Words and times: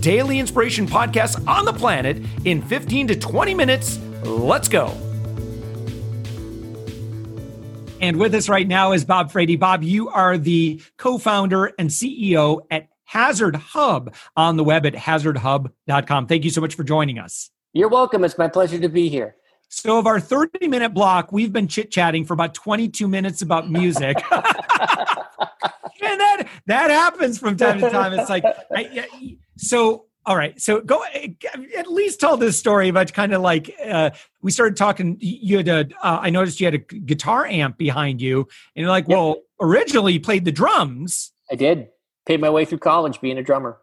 daily 0.00 0.38
inspiration 0.38 0.86
podcast 0.86 1.46
on 1.46 1.64
the 1.64 1.72
planet 1.72 2.22
in 2.44 2.62
15 2.62 3.08
to 3.08 3.16
20 3.16 3.54
minutes. 3.54 3.98
Let's 4.22 4.68
go. 4.68 4.96
And 8.00 8.16
with 8.16 8.34
us 8.34 8.48
right 8.48 8.66
now 8.66 8.92
is 8.92 9.04
Bob 9.04 9.30
Frady. 9.30 9.56
Bob, 9.56 9.82
you 9.82 10.08
are 10.08 10.38
the 10.38 10.80
co 10.96 11.18
founder 11.18 11.72
and 11.78 11.90
CEO 11.90 12.60
at 12.70 12.88
Hazard 13.04 13.56
Hub 13.56 14.14
on 14.36 14.56
the 14.56 14.64
web 14.64 14.86
at 14.86 14.94
hazardhub.com. 14.94 16.26
Thank 16.26 16.44
you 16.44 16.50
so 16.50 16.60
much 16.60 16.74
for 16.74 16.84
joining 16.84 17.18
us. 17.18 17.50
You're 17.72 17.88
welcome. 17.88 18.24
It's 18.24 18.38
my 18.38 18.48
pleasure 18.48 18.78
to 18.78 18.88
be 18.88 19.08
here. 19.08 19.36
So, 19.68 19.98
of 19.98 20.06
our 20.06 20.20
30 20.20 20.68
minute 20.68 20.94
block, 20.94 21.32
we've 21.32 21.52
been 21.52 21.68
chit 21.68 21.90
chatting 21.90 22.24
for 22.24 22.34
about 22.34 22.54
22 22.54 23.06
minutes 23.08 23.42
about 23.42 23.70
music. 23.70 24.16
and 26.08 26.20
that, 26.20 26.48
that 26.66 26.90
happens 26.90 27.38
from 27.38 27.56
time 27.56 27.80
to 27.80 27.90
time. 27.90 28.12
It's 28.12 28.30
like, 28.30 28.44
I, 28.74 29.36
so 29.56 30.04
all 30.26 30.36
right 30.36 30.60
so 30.60 30.82
go 30.82 31.02
at 31.74 31.86
least 31.86 32.20
tell 32.20 32.36
this 32.36 32.58
story 32.58 32.88
about 32.88 33.12
kind 33.14 33.32
of 33.32 33.40
like 33.40 33.74
uh, 33.82 34.10
we 34.42 34.50
started 34.50 34.76
talking 34.76 35.16
you 35.20 35.56
had 35.56 35.68
a 35.68 35.88
uh, 36.02 36.18
I 36.20 36.28
noticed 36.28 36.60
you 36.60 36.66
had 36.66 36.74
a 36.74 36.78
guitar 36.78 37.46
amp 37.46 37.78
behind 37.78 38.20
you 38.20 38.40
and 38.40 38.82
you're 38.82 38.90
like 38.90 39.08
yep. 39.08 39.16
well 39.16 39.36
originally 39.60 40.12
you 40.14 40.20
played 40.20 40.44
the 40.44 40.52
drums. 40.52 41.32
I 41.50 41.54
did. 41.54 41.88
Paid 42.26 42.40
my 42.40 42.50
way 42.50 42.64
through 42.66 42.78
college 42.78 43.20
being 43.20 43.38
a 43.38 43.42
drummer. 43.42 43.78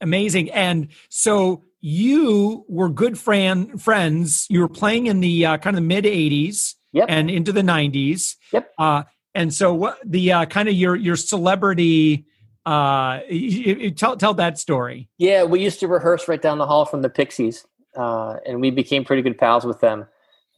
Amazing. 0.00 0.50
And 0.50 0.88
so 1.10 1.64
you 1.80 2.64
were 2.68 2.88
good 2.88 3.18
friend 3.18 3.80
friends. 3.80 4.46
You 4.48 4.60
were 4.60 4.68
playing 4.68 5.06
in 5.06 5.20
the 5.20 5.44
uh, 5.44 5.58
kind 5.58 5.76
of 5.76 5.82
mid 5.84 6.04
80s 6.04 6.74
yep. 6.92 7.06
and 7.08 7.30
into 7.30 7.52
the 7.52 7.62
90s 7.62 8.36
yep. 8.52 8.72
Uh, 8.78 9.04
and 9.34 9.52
so 9.52 9.74
what 9.74 9.98
the 10.04 10.32
uh, 10.32 10.46
kind 10.46 10.68
of 10.68 10.74
your 10.74 10.96
your 10.96 11.16
celebrity 11.16 12.26
uh 12.66 13.20
you, 13.28 13.74
you 13.76 13.90
tell 13.90 14.16
tell 14.16 14.34
that 14.34 14.58
story. 14.58 15.08
Yeah 15.18 15.44
we 15.44 15.62
used 15.62 15.80
to 15.80 15.88
rehearse 15.88 16.28
right 16.28 16.40
down 16.40 16.58
the 16.58 16.66
hall 16.66 16.84
from 16.84 17.02
the 17.02 17.08
pixies 17.08 17.66
uh 17.96 18.36
and 18.46 18.60
we 18.60 18.70
became 18.70 19.04
pretty 19.04 19.22
good 19.22 19.38
pals 19.38 19.64
with 19.64 19.80
them 19.80 20.06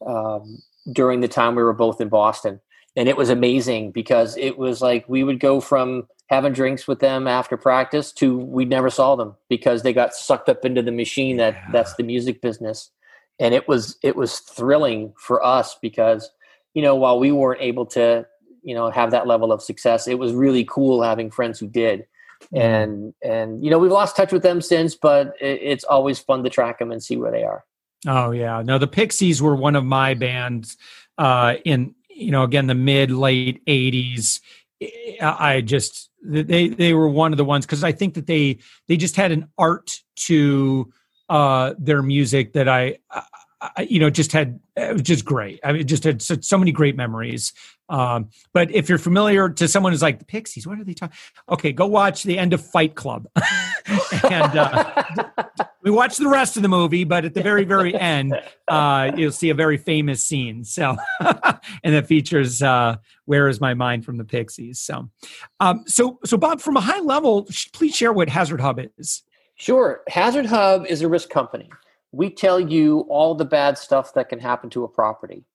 um 0.05 0.61
during 0.91 1.21
the 1.21 1.27
time 1.27 1.55
we 1.55 1.63
were 1.63 1.73
both 1.73 2.01
in 2.01 2.09
boston. 2.09 2.59
And 2.95 3.09
it 3.09 3.17
was 3.17 3.29
amazing 3.29 3.91
because 3.91 4.37
it 4.37 4.57
was 4.57 4.81
like 4.81 5.07
we 5.09 5.23
would 5.23 5.39
go 5.39 5.59
from 5.59 6.07
having 6.29 6.53
drinks 6.53 6.87
with 6.87 6.99
them 6.99 7.27
after 7.27 7.57
practice 7.57 8.11
to 8.13 8.37
we 8.37 8.65
never 8.65 8.89
saw 8.89 9.15
them 9.15 9.35
because 9.49 9.83
they 9.83 9.93
got 9.93 10.13
sucked 10.13 10.49
up 10.49 10.65
into 10.65 10.81
the 10.81 10.91
machine 10.91 11.37
that 11.37 11.53
yeah. 11.53 11.67
that's 11.71 11.95
the 11.95 12.03
music 12.03 12.41
business. 12.41 12.91
And 13.39 13.53
it 13.53 13.67
was 13.67 13.97
it 14.03 14.15
was 14.15 14.39
thrilling 14.39 15.13
for 15.17 15.43
us 15.43 15.75
because 15.81 16.29
you 16.73 16.81
know 16.81 16.95
while 16.95 17.19
we 17.19 17.31
weren't 17.31 17.61
able 17.61 17.85
to 17.87 18.25
you 18.63 18.73
know 18.73 18.89
have 18.89 19.11
that 19.11 19.27
level 19.27 19.51
of 19.51 19.61
success. 19.61 20.07
It 20.07 20.19
was 20.19 20.33
really 20.33 20.65
cool 20.65 21.01
having 21.01 21.31
friends 21.31 21.59
who 21.59 21.67
did. 21.67 22.05
And 22.51 23.13
and 23.23 23.63
you 23.63 23.71
know 23.71 23.79
we've 23.79 23.91
lost 23.91 24.15
touch 24.15 24.33
with 24.33 24.43
them 24.43 24.59
since 24.61 24.95
but 24.95 25.35
it, 25.39 25.59
it's 25.61 25.83
always 25.85 26.19
fun 26.19 26.43
to 26.43 26.49
track 26.49 26.79
them 26.79 26.91
and 26.91 27.01
see 27.01 27.15
where 27.15 27.31
they 27.31 27.43
are. 27.43 27.63
Oh 28.05 28.31
yeah. 28.31 28.61
No 28.63 28.77
the 28.77 28.87
pixies 28.87 29.41
were 29.41 29.55
one 29.55 29.75
of 29.75 29.85
my 29.85 30.13
bands 30.13 30.77
uh 31.17 31.55
in 31.63 31.95
you 32.09 32.31
know 32.31 32.43
again 32.43 32.67
the 32.67 32.75
mid 32.75 33.11
late 33.11 33.63
80s 33.65 34.39
i 35.21 35.61
just 35.61 36.09
they 36.21 36.67
they 36.67 36.93
were 36.93 37.07
one 37.07 37.31
of 37.31 37.37
the 37.37 37.45
ones 37.45 37.65
because 37.65 37.83
i 37.83 37.91
think 37.91 38.15
that 38.15 38.27
they 38.27 38.57
they 38.87 38.97
just 38.97 39.15
had 39.15 39.31
an 39.31 39.47
art 39.57 39.99
to 40.15 40.91
uh 41.29 41.73
their 41.77 42.01
music 42.01 42.53
that 42.53 42.67
i, 42.67 42.97
I 43.11 43.23
you 43.87 43.99
know 43.99 44.09
just 44.09 44.31
had 44.31 44.59
it 44.75 44.93
was 44.93 45.01
just 45.03 45.25
great. 45.25 45.59
I 45.63 45.71
mean 45.71 45.87
just 45.87 46.03
had 46.03 46.21
so, 46.21 46.35
so 46.41 46.57
many 46.57 46.71
great 46.71 46.95
memories 46.95 47.53
um, 47.93 48.29
but 48.53 48.71
if 48.71 48.89
you're 48.89 48.97
familiar 48.97 49.49
to 49.49 49.67
someone 49.67 49.91
who's 49.91 50.01
like 50.01 50.17
the 50.17 50.25
Pixies, 50.25 50.65
what 50.65 50.79
are 50.79 50.83
they 50.83 50.95
talking? 50.95 51.15
Okay, 51.47 51.71
go 51.71 51.85
watch 51.85 52.23
the 52.23 52.39
end 52.39 52.51
of 52.51 52.65
Fight 52.65 52.95
Club, 52.95 53.27
and 54.23 54.57
uh, 54.57 55.03
we 55.83 55.91
watch 55.91 56.17
the 56.17 56.27
rest 56.27 56.55
of 56.55 56.63
the 56.63 56.69
movie. 56.69 57.03
But 57.03 57.23
at 57.23 57.35
the 57.35 57.43
very, 57.43 57.65
very 57.65 57.93
end, 57.93 58.33
uh, 58.67 59.11
you'll 59.15 59.31
see 59.31 59.51
a 59.51 59.53
very 59.53 59.77
famous 59.77 60.25
scene. 60.25 60.63
So, 60.63 60.97
and 61.19 61.93
it 61.93 62.07
features 62.07 62.63
uh, 62.63 62.95
"Where 63.25 63.47
Is 63.47 63.61
My 63.61 63.75
Mind" 63.75 64.05
from 64.05 64.17
the 64.17 64.25
Pixies. 64.25 64.79
So, 64.79 65.11
um, 65.59 65.83
so, 65.85 66.17
so 66.25 66.35
Bob, 66.35 66.61
from 66.61 66.77
a 66.77 66.81
high 66.81 67.01
level, 67.01 67.47
please 67.73 67.95
share 67.95 68.11
what 68.11 68.27
Hazard 68.27 68.59
Hub 68.59 68.79
is. 68.97 69.21
Sure, 69.53 70.01
Hazard 70.07 70.47
Hub 70.47 70.87
is 70.87 71.03
a 71.03 71.07
risk 71.07 71.29
company. 71.29 71.69
We 72.11 72.31
tell 72.31 72.59
you 72.59 73.01
all 73.01 73.35
the 73.35 73.45
bad 73.45 73.77
stuff 73.77 74.15
that 74.15 74.29
can 74.29 74.39
happen 74.39 74.71
to 74.71 74.83
a 74.83 74.87
property 74.87 75.45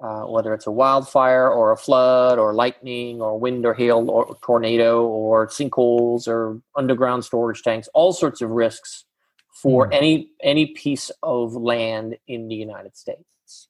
uh, 0.00 0.22
whether 0.22 0.54
it's 0.54 0.66
a 0.66 0.70
wildfire 0.70 1.48
or 1.48 1.72
a 1.72 1.76
flood 1.76 2.38
or 2.38 2.54
lightning 2.54 3.20
or 3.20 3.38
wind 3.38 3.66
or 3.66 3.74
hail 3.74 4.10
or 4.10 4.36
tornado 4.42 5.04
or 5.04 5.46
sinkholes 5.46 6.26
or 6.26 6.60
underground 6.76 7.24
storage 7.24 7.62
tanks, 7.62 7.88
all 7.92 8.12
sorts 8.12 8.40
of 8.40 8.50
risks 8.50 9.04
for 9.52 9.88
mm. 9.88 9.94
any 9.94 10.30
any 10.42 10.66
piece 10.66 11.10
of 11.22 11.54
land 11.54 12.16
in 12.26 12.48
the 12.48 12.54
United 12.54 12.96
States. 12.96 13.68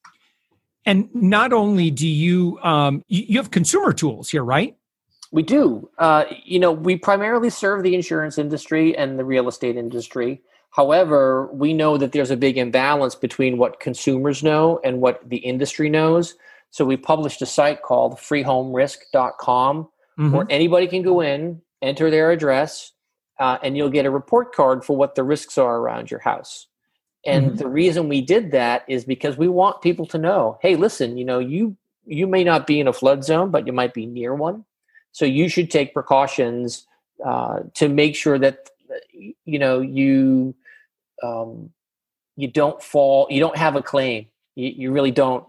And 0.86 1.08
not 1.14 1.52
only 1.52 1.91
do 1.91 2.08
you 2.08 2.58
um, 2.62 3.04
you 3.08 3.38
have 3.38 3.50
consumer 3.50 3.92
tools 3.92 4.30
here, 4.30 4.44
right? 4.44 4.76
We 5.32 5.42
do. 5.42 5.88
Uh, 5.98 6.24
you 6.44 6.58
know, 6.58 6.72
we 6.72 6.97
primarily 6.97 7.50
serve 7.50 7.82
the 7.82 7.94
insurance 7.94 8.38
industry 8.38 8.97
and 8.97 9.18
the 9.18 9.24
real 9.24 9.48
estate 9.48 9.76
industry. 9.76 10.42
However, 10.70 11.48
we 11.53 11.72
know 11.72 11.97
that 11.97 12.12
there's 12.12 12.31
a 12.31 12.36
big 12.36 12.56
imbalance 12.56 13.14
between 13.14 13.58
what 13.58 13.81
consumers 13.81 14.42
know 14.42 14.81
and 14.84 15.00
what 15.00 15.28
the 15.28 15.38
industry 15.38 15.91
knows. 15.91 16.36
So 16.70 16.84
we 16.84 16.97
published 16.97 17.42
a 17.42 17.47
site 17.47 17.82
called 17.82 18.19
freehomerisk.com 18.19 19.88
mm-hmm. 20.19 20.30
where 20.30 20.47
anybody 20.48 20.86
can 20.86 21.03
go 21.03 21.20
in, 21.20 21.60
enter 21.82 22.10
their 22.10 22.30
address, 22.30 22.92
uh, 23.41 23.59
and 23.62 23.76
you'll 23.76 23.91
get 23.91 24.06
a 24.06 24.10
report 24.10 24.54
card 24.54 24.84
for 24.84 24.97
what 24.97 25.16
the 25.16 25.25
risks 25.25 25.59
are 25.59 25.78
around 25.78 26.10
your 26.10 26.20
house. 26.20 26.66
And 27.26 27.47
mm-hmm. 27.47 27.56
the 27.56 27.69
reason 27.69 28.09
we 28.09 28.20
did 28.20 28.53
that 28.53 28.84
is 28.88 29.04
because 29.04 29.36
we 29.36 29.48
want 29.48 29.82
people 29.82 30.06
to 30.06 30.19
know, 30.19 30.59
hey, 30.62 30.76
listen, 30.76 31.19
you 31.19 31.25
know, 31.25 31.38
you 31.38 31.76
you 32.06 32.26
may 32.26 32.44
not 32.44 32.66
be 32.66 32.80
in 32.80 32.88
a 32.88 32.92
flood 32.92 33.25
zone, 33.25 33.50
but 33.50 33.66
you 33.66 33.72
might 33.72 33.92
be 33.92 34.06
near 34.06 34.34
one. 34.34 34.64
So 35.12 35.25
you 35.25 35.48
should 35.48 35.70
take 35.70 35.92
precautions 35.92 36.86
uh, 37.25 37.60
to 37.75 37.88
make 37.88 38.16
sure 38.16 38.38
that 38.38 38.70
you 39.44 39.59
know 39.59 39.80
you 39.80 40.54
um, 41.22 41.70
you 42.36 42.48
don't 42.48 42.82
fall, 42.82 43.26
you 43.31 43.41
don't 43.41 43.56
have 43.56 43.76
a 43.76 43.82
claim. 43.82 44.26
You, 44.56 44.69
you 44.69 44.92
really 44.92 45.10
don't. 45.10 45.44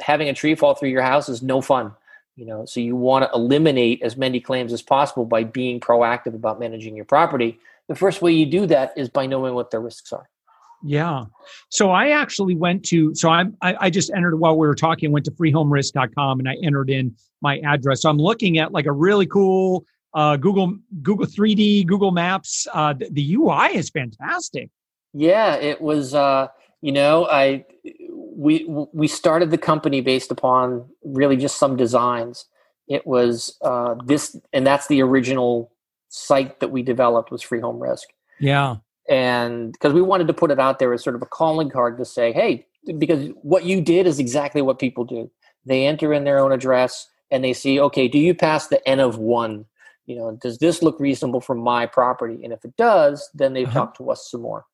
Having 0.00 0.28
a 0.28 0.34
tree 0.34 0.54
fall 0.54 0.74
through 0.74 0.90
your 0.90 1.02
house 1.02 1.28
is 1.28 1.42
no 1.42 1.60
fun 1.60 1.92
you 2.36 2.44
know 2.44 2.64
so 2.66 2.80
you 2.80 2.94
want 2.94 3.24
to 3.24 3.30
eliminate 3.34 4.02
as 4.02 4.16
many 4.16 4.40
claims 4.40 4.72
as 4.72 4.82
possible 4.82 5.24
by 5.24 5.42
being 5.42 5.80
proactive 5.80 6.34
about 6.34 6.60
managing 6.60 6.94
your 6.94 7.04
property. 7.04 7.58
The 7.88 7.94
first 7.94 8.20
way 8.20 8.32
you 8.32 8.46
do 8.46 8.66
that 8.66 8.92
is 8.96 9.08
by 9.08 9.26
knowing 9.26 9.54
what 9.54 9.70
the 9.70 9.78
risks 9.78 10.12
are. 10.12 10.28
Yeah. 10.82 11.24
So 11.70 11.90
i 11.90 12.10
actually 12.10 12.54
went 12.54 12.84
to 12.86 13.14
so 13.14 13.30
i'm 13.30 13.56
i, 13.62 13.74
I 13.80 13.90
just 13.90 14.10
entered 14.14 14.36
while 14.36 14.56
we 14.56 14.66
were 14.66 14.74
talking 14.74 15.10
went 15.10 15.24
to 15.24 15.30
freehomerisk.com 15.32 16.38
and 16.38 16.48
i 16.48 16.56
entered 16.62 16.90
in 16.90 17.16
my 17.40 17.58
address. 17.60 18.02
So 18.02 18.10
i'm 18.10 18.18
looking 18.18 18.58
at 18.58 18.72
like 18.72 18.86
a 18.86 18.92
really 18.92 19.26
cool 19.26 19.84
uh, 20.14 20.36
google 20.36 20.76
google 21.02 21.26
3d 21.26 21.86
google 21.86 22.10
maps. 22.10 22.66
Uh, 22.72 22.92
the, 22.92 23.08
the 23.10 23.34
ui 23.34 23.74
is 23.74 23.88
fantastic 23.90 24.70
yeah, 25.12 25.56
it 25.56 25.80
was. 25.80 26.14
Uh, 26.14 26.48
you 26.82 26.92
know, 26.92 27.26
I 27.26 27.64
we 28.36 28.64
we 28.92 29.08
started 29.08 29.50
the 29.50 29.58
company 29.58 30.00
based 30.00 30.30
upon 30.30 30.88
really 31.04 31.36
just 31.36 31.58
some 31.58 31.76
designs. 31.76 32.44
It 32.88 33.06
was 33.06 33.56
uh, 33.62 33.96
this, 34.04 34.36
and 34.52 34.66
that's 34.66 34.86
the 34.86 35.02
original 35.02 35.72
site 36.08 36.60
that 36.60 36.68
we 36.68 36.82
developed 36.82 37.30
was 37.30 37.42
Free 37.42 37.60
Home 37.60 37.80
Risk. 37.80 38.08
Yeah, 38.38 38.76
and 39.08 39.72
because 39.72 39.92
we 39.92 40.02
wanted 40.02 40.26
to 40.28 40.34
put 40.34 40.50
it 40.50 40.60
out 40.60 40.78
there 40.78 40.92
as 40.92 41.02
sort 41.02 41.16
of 41.16 41.22
a 41.22 41.26
calling 41.26 41.70
card 41.70 41.98
to 41.98 42.04
say, 42.04 42.32
hey, 42.32 42.66
because 42.98 43.30
what 43.42 43.64
you 43.64 43.80
did 43.80 44.06
is 44.06 44.18
exactly 44.18 44.62
what 44.62 44.78
people 44.78 45.04
do. 45.04 45.30
They 45.64 45.86
enter 45.86 46.12
in 46.12 46.24
their 46.24 46.38
own 46.38 46.52
address 46.52 47.08
and 47.30 47.42
they 47.42 47.52
see, 47.52 47.80
okay, 47.80 48.08
do 48.08 48.18
you 48.18 48.34
pass 48.34 48.68
the 48.68 48.86
N 48.88 49.00
of 49.00 49.18
one? 49.18 49.64
You 50.06 50.16
know, 50.16 50.38
does 50.40 50.58
this 50.58 50.82
look 50.82 51.00
reasonable 51.00 51.40
for 51.40 51.54
my 51.56 51.86
property? 51.86 52.44
And 52.44 52.52
if 52.52 52.64
it 52.64 52.76
does, 52.76 53.28
then 53.34 53.54
they 53.54 53.64
uh-huh. 53.64 53.72
talk 53.72 53.96
to 53.98 54.10
us 54.10 54.28
some 54.30 54.42
more. 54.42 54.64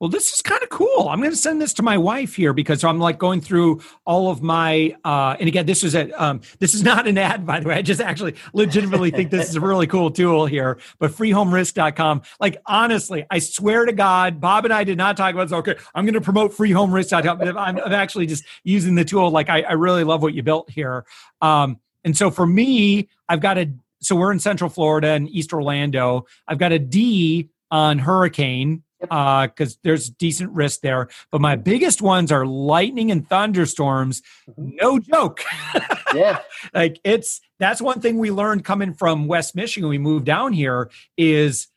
Well, 0.00 0.08
this 0.08 0.32
is 0.32 0.42
kind 0.42 0.62
of 0.62 0.68
cool. 0.68 1.08
I'm 1.08 1.18
going 1.18 1.32
to 1.32 1.36
send 1.36 1.60
this 1.60 1.74
to 1.74 1.82
my 1.82 1.98
wife 1.98 2.36
here 2.36 2.52
because 2.52 2.84
I'm 2.84 3.00
like 3.00 3.18
going 3.18 3.40
through 3.40 3.80
all 4.04 4.30
of 4.30 4.42
my. 4.42 4.96
Uh, 5.04 5.36
and 5.40 5.48
again, 5.48 5.66
this 5.66 5.82
is 5.82 5.96
a 5.96 6.10
um, 6.12 6.40
this 6.60 6.74
is 6.74 6.84
not 6.84 7.08
an 7.08 7.18
ad, 7.18 7.44
by 7.44 7.58
the 7.58 7.68
way. 7.68 7.74
I 7.74 7.82
just 7.82 8.00
actually 8.00 8.36
legitimately 8.52 9.10
think 9.10 9.30
this 9.30 9.48
is 9.48 9.56
a 9.56 9.60
really 9.60 9.88
cool 9.88 10.12
tool 10.12 10.46
here. 10.46 10.78
But 11.00 11.10
freehomerisk.com, 11.10 12.22
like 12.38 12.58
honestly, 12.66 13.26
I 13.28 13.40
swear 13.40 13.86
to 13.86 13.92
God, 13.92 14.40
Bob 14.40 14.64
and 14.64 14.72
I 14.72 14.84
did 14.84 14.98
not 14.98 15.16
talk 15.16 15.34
about 15.34 15.48
this. 15.48 15.52
Okay, 15.58 15.74
I'm 15.94 16.04
going 16.04 16.14
to 16.14 16.20
promote 16.20 16.52
freehomerisk.com. 16.52 17.40
I'm, 17.42 17.78
I'm 17.80 17.92
actually 17.92 18.26
just 18.26 18.44
using 18.62 18.94
the 18.94 19.04
tool. 19.04 19.30
Like 19.30 19.48
I, 19.48 19.62
I 19.62 19.72
really 19.72 20.04
love 20.04 20.22
what 20.22 20.32
you 20.32 20.44
built 20.44 20.70
here. 20.70 21.06
Um, 21.40 21.80
and 22.04 22.16
so 22.16 22.30
for 22.30 22.46
me, 22.46 23.08
I've 23.28 23.40
got 23.40 23.58
a. 23.58 23.72
So 24.00 24.14
we're 24.14 24.30
in 24.30 24.38
Central 24.38 24.70
Florida 24.70 25.08
and 25.08 25.28
East 25.28 25.52
Orlando. 25.52 26.26
I've 26.46 26.58
got 26.58 26.70
a 26.70 26.78
D 26.78 27.48
on 27.72 27.98
hurricane 27.98 28.84
because 29.00 29.74
uh, 29.74 29.78
there's 29.82 30.10
decent 30.10 30.52
risk 30.52 30.80
there. 30.80 31.08
But 31.30 31.40
my 31.40 31.56
biggest 31.56 32.02
ones 32.02 32.32
are 32.32 32.46
lightning 32.46 33.10
and 33.10 33.28
thunderstorms. 33.28 34.22
Mm-hmm. 34.50 34.70
No 34.80 34.98
joke. 34.98 35.42
yeah, 36.14 36.40
like 36.74 37.00
it's 37.04 37.40
that's 37.58 37.80
one 37.80 38.00
thing 38.00 38.18
we 38.18 38.30
learned 38.30 38.64
coming 38.64 38.94
from 38.94 39.26
West 39.26 39.54
Michigan. 39.54 39.88
We 39.88 39.98
moved 39.98 40.24
down 40.24 40.52
here 40.52 40.90
is 41.16 41.68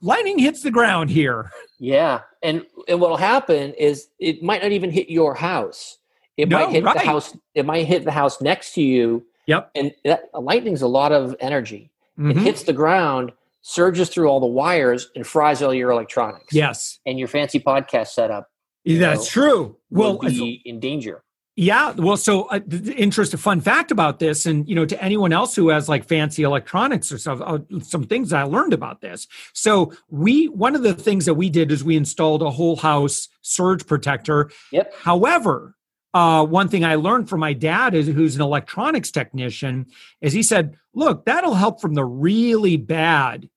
lightning 0.00 0.38
hits 0.38 0.62
the 0.62 0.70
ground 0.70 1.10
here. 1.10 1.50
Yeah, 1.78 2.20
and 2.42 2.64
and 2.88 3.00
what'll 3.00 3.16
happen 3.16 3.74
is 3.74 4.08
it 4.18 4.42
might 4.42 4.62
not 4.62 4.72
even 4.72 4.90
hit 4.90 5.08
your 5.08 5.34
house. 5.34 5.98
It 6.36 6.48
no, 6.48 6.58
might 6.58 6.70
hit 6.70 6.84
right. 6.84 6.94
the 6.94 7.06
house. 7.06 7.36
It 7.54 7.64
might 7.66 7.86
hit 7.86 8.04
the 8.04 8.12
house 8.12 8.40
next 8.40 8.74
to 8.74 8.82
you. 8.82 9.24
Yep. 9.46 9.70
And 9.74 9.94
that, 10.04 10.30
lightning's 10.32 10.82
a 10.82 10.88
lot 10.88 11.12
of 11.12 11.36
energy. 11.38 11.90
Mm-hmm. 12.18 12.30
It 12.30 12.36
hits 12.38 12.62
the 12.62 12.72
ground 12.72 13.32
surges 13.66 14.10
through 14.10 14.28
all 14.28 14.40
the 14.40 14.46
wires 14.46 15.10
and 15.16 15.26
fries 15.26 15.62
all 15.62 15.72
your 15.72 15.90
electronics. 15.90 16.52
Yes. 16.52 17.00
And 17.06 17.18
your 17.18 17.28
fancy 17.28 17.58
podcast 17.58 18.08
setup. 18.08 18.46
That's 18.84 19.20
know, 19.20 19.42
true. 19.42 19.78
Will 19.90 20.18
be 20.18 20.60
in 20.66 20.80
danger. 20.80 21.24
Yeah, 21.56 21.92
well, 21.92 22.16
so 22.16 22.42
uh, 22.46 22.58
the 22.66 22.92
interest, 22.94 23.32
a 23.32 23.38
fun 23.38 23.60
fact 23.60 23.92
about 23.92 24.18
this, 24.18 24.44
and 24.44 24.68
you 24.68 24.74
know, 24.74 24.84
to 24.84 25.02
anyone 25.02 25.32
else 25.32 25.54
who 25.54 25.68
has 25.68 25.88
like 25.88 26.04
fancy 26.04 26.42
electronics 26.42 27.12
or 27.12 27.18
stuff, 27.18 27.40
uh, 27.40 27.60
some 27.80 28.04
things 28.04 28.32
I 28.32 28.42
learned 28.42 28.72
about 28.72 29.00
this. 29.00 29.28
So 29.52 29.92
we, 30.10 30.48
one 30.48 30.74
of 30.74 30.82
the 30.82 30.94
things 30.94 31.26
that 31.26 31.34
we 31.34 31.48
did 31.48 31.70
is 31.70 31.84
we 31.84 31.96
installed 31.96 32.42
a 32.42 32.50
whole 32.50 32.74
house 32.76 33.28
surge 33.42 33.86
protector. 33.86 34.50
Yep. 34.72 34.94
However, 34.96 35.76
uh, 36.12 36.44
one 36.44 36.68
thing 36.68 36.84
I 36.84 36.96
learned 36.96 37.28
from 37.28 37.40
my 37.40 37.52
dad 37.52 37.94
is 37.94 38.08
who's 38.08 38.34
an 38.34 38.42
electronics 38.42 39.12
technician 39.12 39.86
is 40.20 40.32
he 40.32 40.42
said, 40.42 40.76
look, 40.92 41.24
that'll 41.24 41.54
help 41.54 41.80
from 41.80 41.94
the 41.94 42.04
really 42.04 42.76
bad 42.76 43.48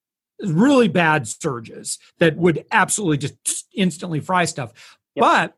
really 0.42 0.88
bad 0.88 1.28
surges 1.28 2.00
that 2.20 2.38
would 2.38 2.66
absolutely 2.72 3.18
just 3.18 3.68
instantly 3.76 4.20
fry 4.20 4.46
stuff. 4.46 4.98
Yep. 5.16 5.24
But 5.24 5.54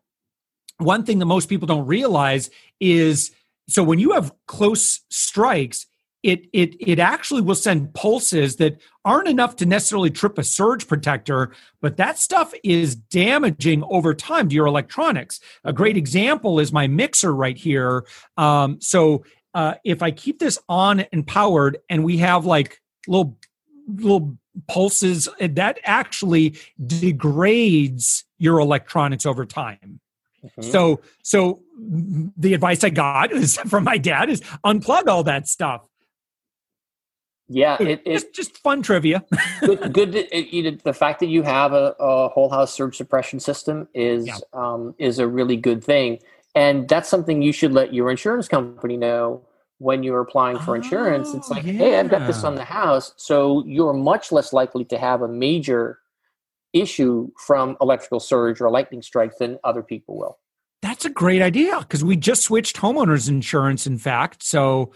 one 0.78 1.04
thing 1.04 1.20
that 1.20 1.26
most 1.26 1.50
people 1.50 1.68
don't 1.68 1.88
realize 1.88 2.50
is 2.80 3.32
so 3.68 3.84
when 3.84 4.00
you 4.00 4.14
have 4.14 4.34
close 4.48 5.02
strikes, 5.10 5.86
it 6.24 6.48
it 6.52 6.76
it 6.80 7.00
actually 7.00 7.42
will 7.42 7.56
send 7.56 7.94
pulses 7.94 8.58
that 8.58 8.82
aren't 9.06 9.30
enough 9.30 9.56
to 9.58 9.66
necessarily 9.66 10.10
trip 10.10 10.38
a 10.38 10.44
surge 10.44 10.88
protector, 10.88 11.54
but 11.82 11.98
that 11.98 12.18
stuff 12.18 12.54
is 12.64 12.96
damaging 12.96 13.84
over 13.84 14.14
time 14.14 14.50
to 14.50 14.56
your 14.56 14.66
electronics. 14.66 15.40
A 15.64 15.72
great 15.72 15.96
example 15.96 16.60
is 16.60 16.74
my 16.74 16.88
mixer 16.88 17.34
right 17.34 17.58
here. 17.58 18.06
Um, 18.36 18.82
so 18.82 19.24
uh, 19.54 19.76
if 19.86 20.04
I 20.04 20.12
keep 20.12 20.40
this 20.40 20.60
on 20.68 21.02
and 21.14 21.26
powered, 21.26 21.78
and 21.90 22.04
we 22.04 22.18
have 22.18 22.46
like 22.46 22.82
little 23.08 23.38
little 23.88 24.38
pulses 24.68 25.30
that 25.40 25.80
actually 25.84 26.58
degrades 26.86 28.26
your 28.38 28.60
electronics 28.60 29.26
over 29.26 29.46
time. 29.46 30.00
Mm-hmm. 30.44 30.72
So 30.72 31.02
so 31.24 31.62
the 32.38 32.54
advice 32.54 32.84
I 32.84 32.90
got 32.90 33.32
is 33.32 33.58
from 33.68 33.84
my 33.84 33.98
dad 33.98 34.30
is 34.30 34.42
unplug 34.66 35.08
all 35.08 35.24
that 35.24 35.48
stuff. 35.48 35.86
Yeah, 37.52 37.78
it, 37.80 38.04
it 38.06 38.14
just, 38.14 38.34
just 38.34 38.58
fun 38.60 38.84
trivia. 38.84 39.26
good, 39.62 39.92
good 39.92 40.16
it, 40.16 40.54
you 40.54 40.64
know, 40.64 40.78
the 40.84 40.94
fact 40.94 41.20
that 41.22 41.30
you 41.30 41.42
have 41.42 41.74
a, 41.74 41.96
a, 42.00 42.30
whole 42.30 42.48
house 42.50 42.72
surge 42.72 42.96
suppression 42.96 43.40
system 43.40 43.88
is 43.96 44.28
yeah. 44.28 44.36
um, 44.54 44.94
is 45.00 45.18
a 45.18 45.28
really 45.28 45.58
good 45.58 45.84
thing, 45.84 46.20
and 46.54 46.88
that's 46.88 47.10
something 47.10 47.42
you 47.42 47.52
should 47.52 47.74
let 47.74 47.92
your 47.92 48.12
insurance 48.12 48.48
company 48.48 48.98
know 48.98 49.42
when 49.80 50.04
you're 50.04 50.22
applying 50.22 50.60
for 50.60 50.76
insurance. 50.76 51.34
It's 51.34 51.50
like, 51.50 51.66
yeah. 51.66 51.74
hey, 51.74 52.00
I've 52.00 52.10
got 52.10 52.28
this 52.28 52.44
on 52.44 52.56
the 52.56 52.66
house. 52.66 53.14
So 53.18 53.64
you're 53.66 53.94
much 53.94 54.32
less 54.32 54.54
likely 54.54 54.86
to 54.86 54.98
have 54.98 55.22
a 55.22 55.28
major 55.28 56.00
issue 56.74 57.32
from 57.38 57.76
electrical 57.82 58.20
surge 58.20 58.62
or 58.62 58.70
lightning 58.70 59.02
strike 59.02 59.38
than 59.38 59.58
other 59.64 59.82
people 59.82 60.18
will. 60.18 60.38
That's 60.82 61.06
a 61.06 61.10
great 61.10 61.42
idea 61.42 61.80
because 61.80 62.04
we 62.04 62.16
just 62.16 62.44
switched 62.44 62.78
homeowners 62.78 63.28
insurance, 63.28 63.88
in 63.88 63.98
fact. 63.98 64.44
So 64.44 64.94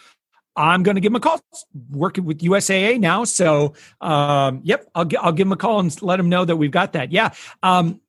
I'm 0.55 0.83
going 0.83 0.95
to 0.95 1.01
give 1.01 1.11
him 1.11 1.15
a 1.15 1.19
call. 1.19 1.41
Working 1.91 2.25
with 2.25 2.39
USAA 2.39 2.99
now, 2.99 3.23
so 3.23 3.73
um, 4.01 4.61
yep, 4.63 4.87
I'll 4.95 5.07
I'll 5.19 5.31
give 5.31 5.47
him 5.47 5.51
a 5.51 5.57
call 5.57 5.79
and 5.79 6.01
let 6.01 6.19
him 6.19 6.29
know 6.29 6.45
that 6.45 6.55
we've 6.55 6.71
got 6.71 6.93
that. 6.93 7.11
Yeah. 7.11 7.33
Um, 7.63 7.99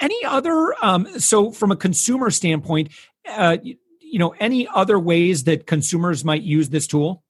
any 0.00 0.24
other? 0.24 0.74
Um, 0.82 1.06
so 1.18 1.50
from 1.50 1.72
a 1.72 1.76
consumer 1.76 2.30
standpoint, 2.30 2.90
uh, 3.28 3.58
you 4.10 4.18
know 4.18 4.34
any 4.40 4.68
other 4.74 4.98
ways 4.98 5.44
that 5.44 5.66
consumers 5.66 6.24
might 6.24 6.42
use 6.42 6.70
this 6.70 6.86
tool? 6.86 7.22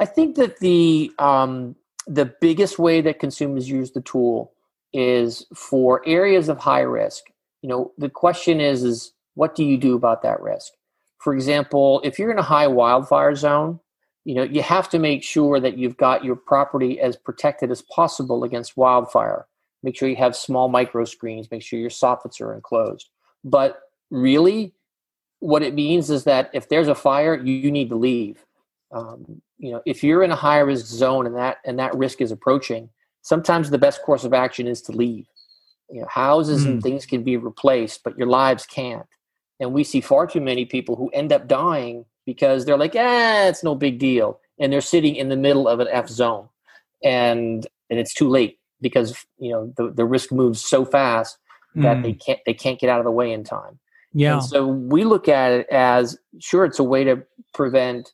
I 0.00 0.06
think 0.06 0.36
that 0.36 0.58
the 0.58 1.12
um, 1.18 1.76
the 2.06 2.32
biggest 2.40 2.78
way 2.78 3.00
that 3.00 3.20
consumers 3.20 3.68
use 3.68 3.92
the 3.92 4.00
tool 4.00 4.52
is 4.92 5.46
for 5.54 6.02
areas 6.06 6.48
of 6.48 6.58
high 6.58 6.80
risk. 6.80 7.24
You 7.62 7.68
know, 7.68 7.92
the 7.98 8.10
question 8.10 8.60
is 8.60 8.82
is 8.82 9.12
what 9.34 9.54
do 9.54 9.64
you 9.64 9.76
do 9.76 9.94
about 9.94 10.22
that 10.22 10.40
risk? 10.40 10.72
For 11.18 11.34
example, 11.34 12.00
if 12.04 12.18
you're 12.18 12.30
in 12.30 12.38
a 12.38 12.42
high 12.42 12.66
wildfire 12.66 13.34
zone, 13.34 13.80
you 14.24 14.34
know, 14.34 14.42
you 14.42 14.62
have 14.62 14.88
to 14.90 14.98
make 14.98 15.22
sure 15.22 15.60
that 15.60 15.76
you've 15.76 15.96
got 15.96 16.24
your 16.24 16.36
property 16.36 17.00
as 17.00 17.16
protected 17.16 17.70
as 17.70 17.82
possible 17.82 18.44
against 18.44 18.76
wildfire. 18.76 19.46
Make 19.82 19.96
sure 19.96 20.08
you 20.08 20.16
have 20.16 20.34
small 20.34 20.68
micro 20.68 21.04
screens, 21.04 21.50
make 21.50 21.62
sure 21.62 21.78
your 21.78 21.90
soffits 21.90 22.40
are 22.40 22.54
enclosed. 22.54 23.10
But 23.42 23.80
really, 24.10 24.74
what 25.44 25.62
it 25.62 25.74
means 25.74 26.08
is 26.08 26.24
that 26.24 26.48
if 26.54 26.70
there's 26.70 26.88
a 26.88 26.94
fire, 26.94 27.36
you, 27.36 27.52
you 27.52 27.70
need 27.70 27.90
to 27.90 27.96
leave. 27.96 28.46
Um, 28.92 29.42
you 29.58 29.72
know, 29.72 29.82
if 29.84 30.02
you're 30.02 30.22
in 30.22 30.30
a 30.30 30.36
high 30.36 30.60
risk 30.60 30.86
zone 30.86 31.26
and 31.26 31.36
that 31.36 31.58
and 31.66 31.78
that 31.78 31.94
risk 31.94 32.22
is 32.22 32.32
approaching, 32.32 32.88
sometimes 33.20 33.68
the 33.68 33.76
best 33.76 34.00
course 34.02 34.24
of 34.24 34.32
action 34.32 34.66
is 34.66 34.80
to 34.82 34.92
leave. 34.92 35.26
You 35.90 36.00
know, 36.00 36.06
houses 36.08 36.64
mm. 36.64 36.68
and 36.68 36.74
hmm. 36.76 36.80
things 36.80 37.04
can 37.04 37.22
be 37.22 37.36
replaced, 37.36 38.04
but 38.04 38.16
your 38.16 38.26
lives 38.26 38.64
can't. 38.64 39.06
And 39.60 39.74
we 39.74 39.84
see 39.84 40.00
far 40.00 40.26
too 40.26 40.40
many 40.40 40.64
people 40.64 40.96
who 40.96 41.10
end 41.10 41.30
up 41.30 41.46
dying 41.46 42.06
because 42.24 42.64
they're 42.64 42.78
like, 42.78 42.96
"Ah, 42.96 43.46
it's 43.46 43.62
no 43.62 43.74
big 43.74 43.98
deal," 43.98 44.40
and 44.58 44.72
they're 44.72 44.80
sitting 44.80 45.14
in 45.14 45.28
the 45.28 45.36
middle 45.36 45.68
of 45.68 45.78
an 45.78 45.88
F 45.90 46.08
zone, 46.08 46.48
and 47.04 47.66
and 47.90 48.00
it's 48.00 48.14
too 48.14 48.30
late 48.30 48.58
because 48.80 49.26
you 49.38 49.50
know 49.50 49.72
the, 49.76 49.90
the 49.90 50.06
risk 50.06 50.32
moves 50.32 50.64
so 50.64 50.86
fast 50.86 51.36
that 51.74 51.98
mm. 51.98 52.02
they 52.02 52.12
can't 52.14 52.40
they 52.46 52.54
can't 52.54 52.80
get 52.80 52.88
out 52.88 52.98
of 52.98 53.04
the 53.04 53.10
way 53.10 53.30
in 53.30 53.44
time. 53.44 53.78
Yeah. 54.14 54.34
And 54.34 54.44
so 54.44 54.66
we 54.66 55.04
look 55.04 55.28
at 55.28 55.52
it 55.52 55.66
as 55.70 56.16
sure, 56.38 56.64
it's 56.64 56.78
a 56.78 56.84
way 56.84 57.04
to 57.04 57.22
prevent 57.52 58.12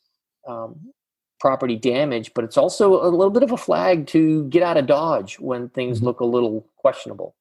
um, 0.49 0.93
property 1.39 1.77
damage, 1.77 2.33
but 2.35 2.43
it's 2.43 2.57
also 2.57 3.03
a 3.03 3.09
little 3.09 3.31
bit 3.31 3.43
of 3.43 3.53
a 3.53 3.57
flag 3.57 4.07
to 4.09 4.45
get 4.49 4.63
out 4.63 4.77
of 4.77 4.87
Dodge 4.87 5.39
when 5.39 5.69
things 5.69 5.99
mm-hmm. 5.99 6.07
look 6.07 6.21
a 6.21 6.25
little 6.25 6.67
questionable. 6.77 7.37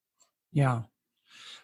Yeah. 0.52 0.82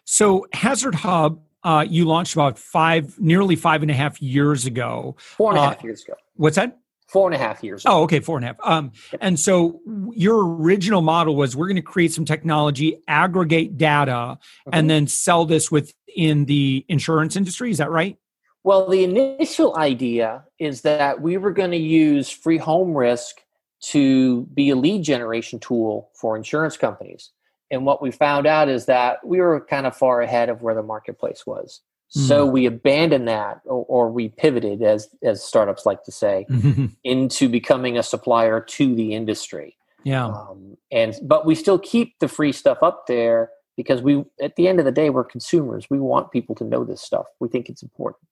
So 0.04 0.46
Hazard 0.52 0.94
Hub, 0.94 1.40
uh, 1.62 1.84
you 1.88 2.06
launched 2.06 2.34
about 2.34 2.58
five, 2.58 3.18
nearly 3.20 3.56
five 3.56 3.82
and 3.82 3.90
a 3.90 3.94
half 3.94 4.20
years 4.22 4.64
ago. 4.66 5.16
Four 5.18 5.50
and 5.50 5.58
a 5.58 5.62
uh, 5.62 5.68
half 5.70 5.84
years 5.84 6.02
ago. 6.04 6.14
What's 6.34 6.56
that? 6.56 6.78
Four 7.06 7.28
and 7.28 7.34
a 7.34 7.38
half 7.38 7.62
years. 7.62 7.84
Ago. 7.84 7.94
Oh, 7.94 8.02
okay, 8.02 8.20
four 8.20 8.36
and 8.36 8.44
a 8.44 8.48
half. 8.48 8.56
Um, 8.64 8.92
yep. 9.12 9.20
and 9.22 9.38
so 9.38 9.80
your 10.12 10.44
original 10.44 11.02
model 11.02 11.36
was 11.36 11.56
we're 11.56 11.68
going 11.68 11.76
to 11.76 11.82
create 11.82 12.12
some 12.12 12.24
technology, 12.24 13.02
aggregate 13.08 13.78
data, 13.78 14.38
and 14.72 14.90
then 14.90 15.06
sell 15.06 15.46
this 15.46 15.70
within 15.70 16.46
the 16.46 16.84
insurance 16.88 17.36
industry. 17.36 17.70
Is 17.70 17.78
that 17.78 17.90
right? 17.90 18.16
Well, 18.64 18.88
the 18.88 19.04
initial 19.04 19.76
idea 19.76 20.44
is 20.58 20.80
that 20.80 21.20
we 21.20 21.36
were 21.36 21.52
going 21.52 21.70
to 21.70 21.76
use 21.76 22.28
free 22.28 22.58
home 22.58 22.96
risk 22.96 23.36
to 23.80 24.42
be 24.54 24.70
a 24.70 24.76
lead 24.76 25.04
generation 25.04 25.60
tool 25.60 26.10
for 26.14 26.36
insurance 26.36 26.76
companies. 26.76 27.30
And 27.70 27.84
what 27.84 28.02
we 28.02 28.10
found 28.10 28.46
out 28.46 28.68
is 28.68 28.86
that 28.86 29.24
we 29.24 29.40
were 29.40 29.60
kind 29.60 29.86
of 29.86 29.96
far 29.96 30.20
ahead 30.20 30.48
of 30.48 30.62
where 30.62 30.74
the 30.74 30.82
marketplace 30.82 31.44
was. 31.46 31.80
So 32.08 32.46
hmm. 32.46 32.52
we 32.52 32.66
abandoned 32.66 33.26
that, 33.28 33.60
or, 33.64 33.84
or, 33.88 34.10
we 34.10 34.28
pivoted, 34.28 34.80
as 34.82 35.08
as 35.22 35.42
startups 35.42 35.84
like 35.84 36.04
to 36.04 36.12
say, 36.12 36.46
into 37.04 37.48
becoming 37.48 37.98
a 37.98 38.02
supplier 38.02 38.60
to 38.60 38.94
the 38.94 39.14
industry. 39.14 39.76
Yeah. 40.04 40.26
Um, 40.26 40.76
and 40.92 41.16
but 41.22 41.46
we 41.46 41.56
still 41.56 41.80
keep 41.80 42.18
the 42.20 42.28
free 42.28 42.52
stuff 42.52 42.78
up 42.80 43.06
there 43.08 43.50
because 43.76 44.02
we, 44.02 44.24
at 44.40 44.54
the 44.54 44.68
end 44.68 44.78
of 44.78 44.84
the 44.84 44.92
day, 44.92 45.10
we're 45.10 45.24
consumers. 45.24 45.90
We 45.90 45.98
want 45.98 46.30
people 46.30 46.54
to 46.56 46.64
know 46.64 46.84
this 46.84 47.02
stuff. 47.02 47.26
We 47.40 47.48
think 47.48 47.68
it's 47.68 47.82
important. 47.82 48.22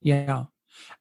Yeah. 0.00 0.44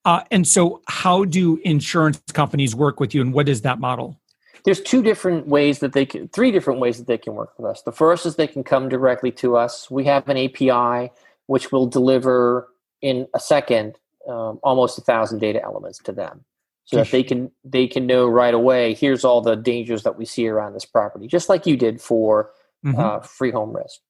Uh, 0.04 0.24
and 0.32 0.48
so, 0.48 0.82
how 0.88 1.26
do 1.26 1.60
insurance 1.64 2.20
companies 2.34 2.76
work 2.76 3.00
with 3.00 3.14
you, 3.14 3.22
and 3.22 3.34
what 3.34 3.48
is 3.48 3.62
that 3.62 3.80
model? 3.80 4.20
there's 4.66 4.82
two 4.82 5.04
different 5.04 5.48
ways 5.48 5.80
that 5.80 5.94
they 5.94 6.06
can 6.06 6.28
three 6.30 6.52
different 6.52 6.80
ways 6.80 6.98
that 6.98 7.08
they 7.08 7.18
can 7.18 7.36
work 7.36 7.52
with 7.58 7.66
us 7.70 7.84
the 7.84 7.92
first 7.92 8.26
is 8.26 8.36
they 8.36 8.48
can 8.48 8.64
come 8.64 8.90
directly 8.90 9.32
to 9.32 9.56
us 9.56 9.90
we 9.90 10.04
have 10.04 10.28
an 10.28 10.38
api 10.38 11.12
which 11.48 11.72
will 11.72 11.88
deliver 11.88 12.68
in 13.02 13.28
a 13.34 13.40
second 13.40 13.98
um, 14.28 14.60
almost 14.64 14.98
a 14.98 15.02
thousand 15.02 15.40
data 15.40 15.62
elements 15.64 16.00
to 16.00 16.12
them. 16.12 16.44
So 16.86 16.98
that 16.98 17.10
they 17.10 17.24
can 17.24 17.52
they 17.64 17.88
can 17.88 18.06
know 18.06 18.28
right 18.28 18.54
away 18.54 18.94
here's 18.94 19.26
all 19.26 19.42
the 19.42 19.56
dangers 19.56 20.04
that 20.04 20.20
we 20.20 20.26
see 20.26 20.48
around 20.48 20.74
this 20.74 20.86
property 20.86 21.26
just 21.26 21.50
like 21.50 21.66
you 21.66 21.76
did 21.76 22.00
for 22.00 22.52
mm-hmm. 22.86 23.00
uh, 23.00 23.22
free 23.22 23.50
home 23.50 23.76
risk. 23.76 24.02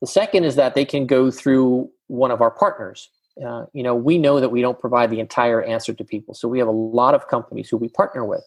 The 0.00 0.08
second 0.08 0.42
is 0.42 0.56
that 0.56 0.74
they 0.74 0.84
can 0.84 1.06
go 1.06 1.30
through 1.30 1.90
one 2.08 2.32
of 2.32 2.42
our 2.42 2.50
partners. 2.50 3.08
Uh, 3.44 3.66
you 3.72 3.84
know 3.84 3.94
we 3.94 4.18
know 4.18 4.40
that 4.40 4.48
we 4.48 4.62
don't 4.62 4.80
provide 4.80 5.10
the 5.10 5.20
entire 5.20 5.62
answer 5.62 5.92
to 5.92 6.04
people 6.04 6.34
so 6.34 6.48
we 6.48 6.58
have 6.58 6.68
a 6.68 6.72
lot 6.72 7.14
of 7.14 7.28
companies 7.28 7.68
who 7.68 7.76
we 7.76 7.88
partner 7.88 8.24
with. 8.24 8.42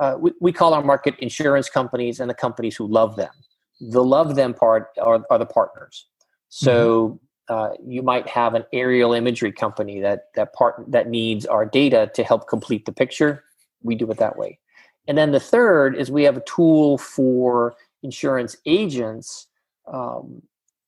Uh, 0.00 0.16
we, 0.18 0.32
we 0.40 0.52
call 0.52 0.74
our 0.74 0.82
market 0.82 1.14
insurance 1.20 1.70
companies 1.70 2.18
and 2.18 2.28
the 2.28 2.34
companies 2.34 2.74
who 2.74 2.86
love 2.86 3.14
them. 3.14 3.32
The 3.80 4.02
love 4.02 4.34
them 4.34 4.54
part 4.54 4.88
are, 5.00 5.24
are 5.30 5.38
the 5.38 5.46
partners. 5.46 6.06
So 6.48 7.08
mm-hmm 7.08 7.26
uh, 7.50 7.70
you 7.84 8.00
might 8.00 8.28
have 8.28 8.54
an 8.54 8.64
aerial 8.72 9.12
imagery 9.12 9.50
company 9.50 9.98
that 10.00 10.32
that 10.36 10.54
part 10.54 10.84
that 10.86 11.08
needs 11.08 11.44
our 11.44 11.66
data 11.66 12.08
to 12.14 12.22
help 12.22 12.46
complete 12.48 12.86
the 12.86 12.92
picture. 12.92 13.42
We 13.82 13.96
do 13.96 14.08
it 14.10 14.18
that 14.18 14.38
way. 14.38 14.60
And 15.08 15.18
then 15.18 15.32
the 15.32 15.40
third 15.40 15.96
is 15.96 16.12
we 16.12 16.22
have 16.22 16.36
a 16.36 16.42
tool 16.42 16.96
for 16.96 17.74
insurance 18.04 18.56
agents 18.66 19.48
um, 19.92 20.42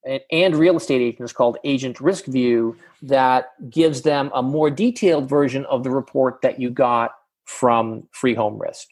and, 0.06 0.20
and, 0.30 0.54
real 0.54 0.76
estate 0.76 1.00
agents 1.00 1.32
called 1.32 1.58
Agent 1.64 2.00
Risk 2.00 2.26
View 2.26 2.76
that 3.02 3.52
gives 3.68 4.02
them 4.02 4.30
a 4.34 4.42
more 4.42 4.70
detailed 4.70 5.28
version 5.28 5.64
of 5.66 5.82
the 5.82 5.90
report 5.90 6.40
that 6.42 6.60
you 6.60 6.70
got 6.70 7.12
from 7.44 8.06
Free 8.12 8.34
Home 8.34 8.60
Risk. 8.60 8.88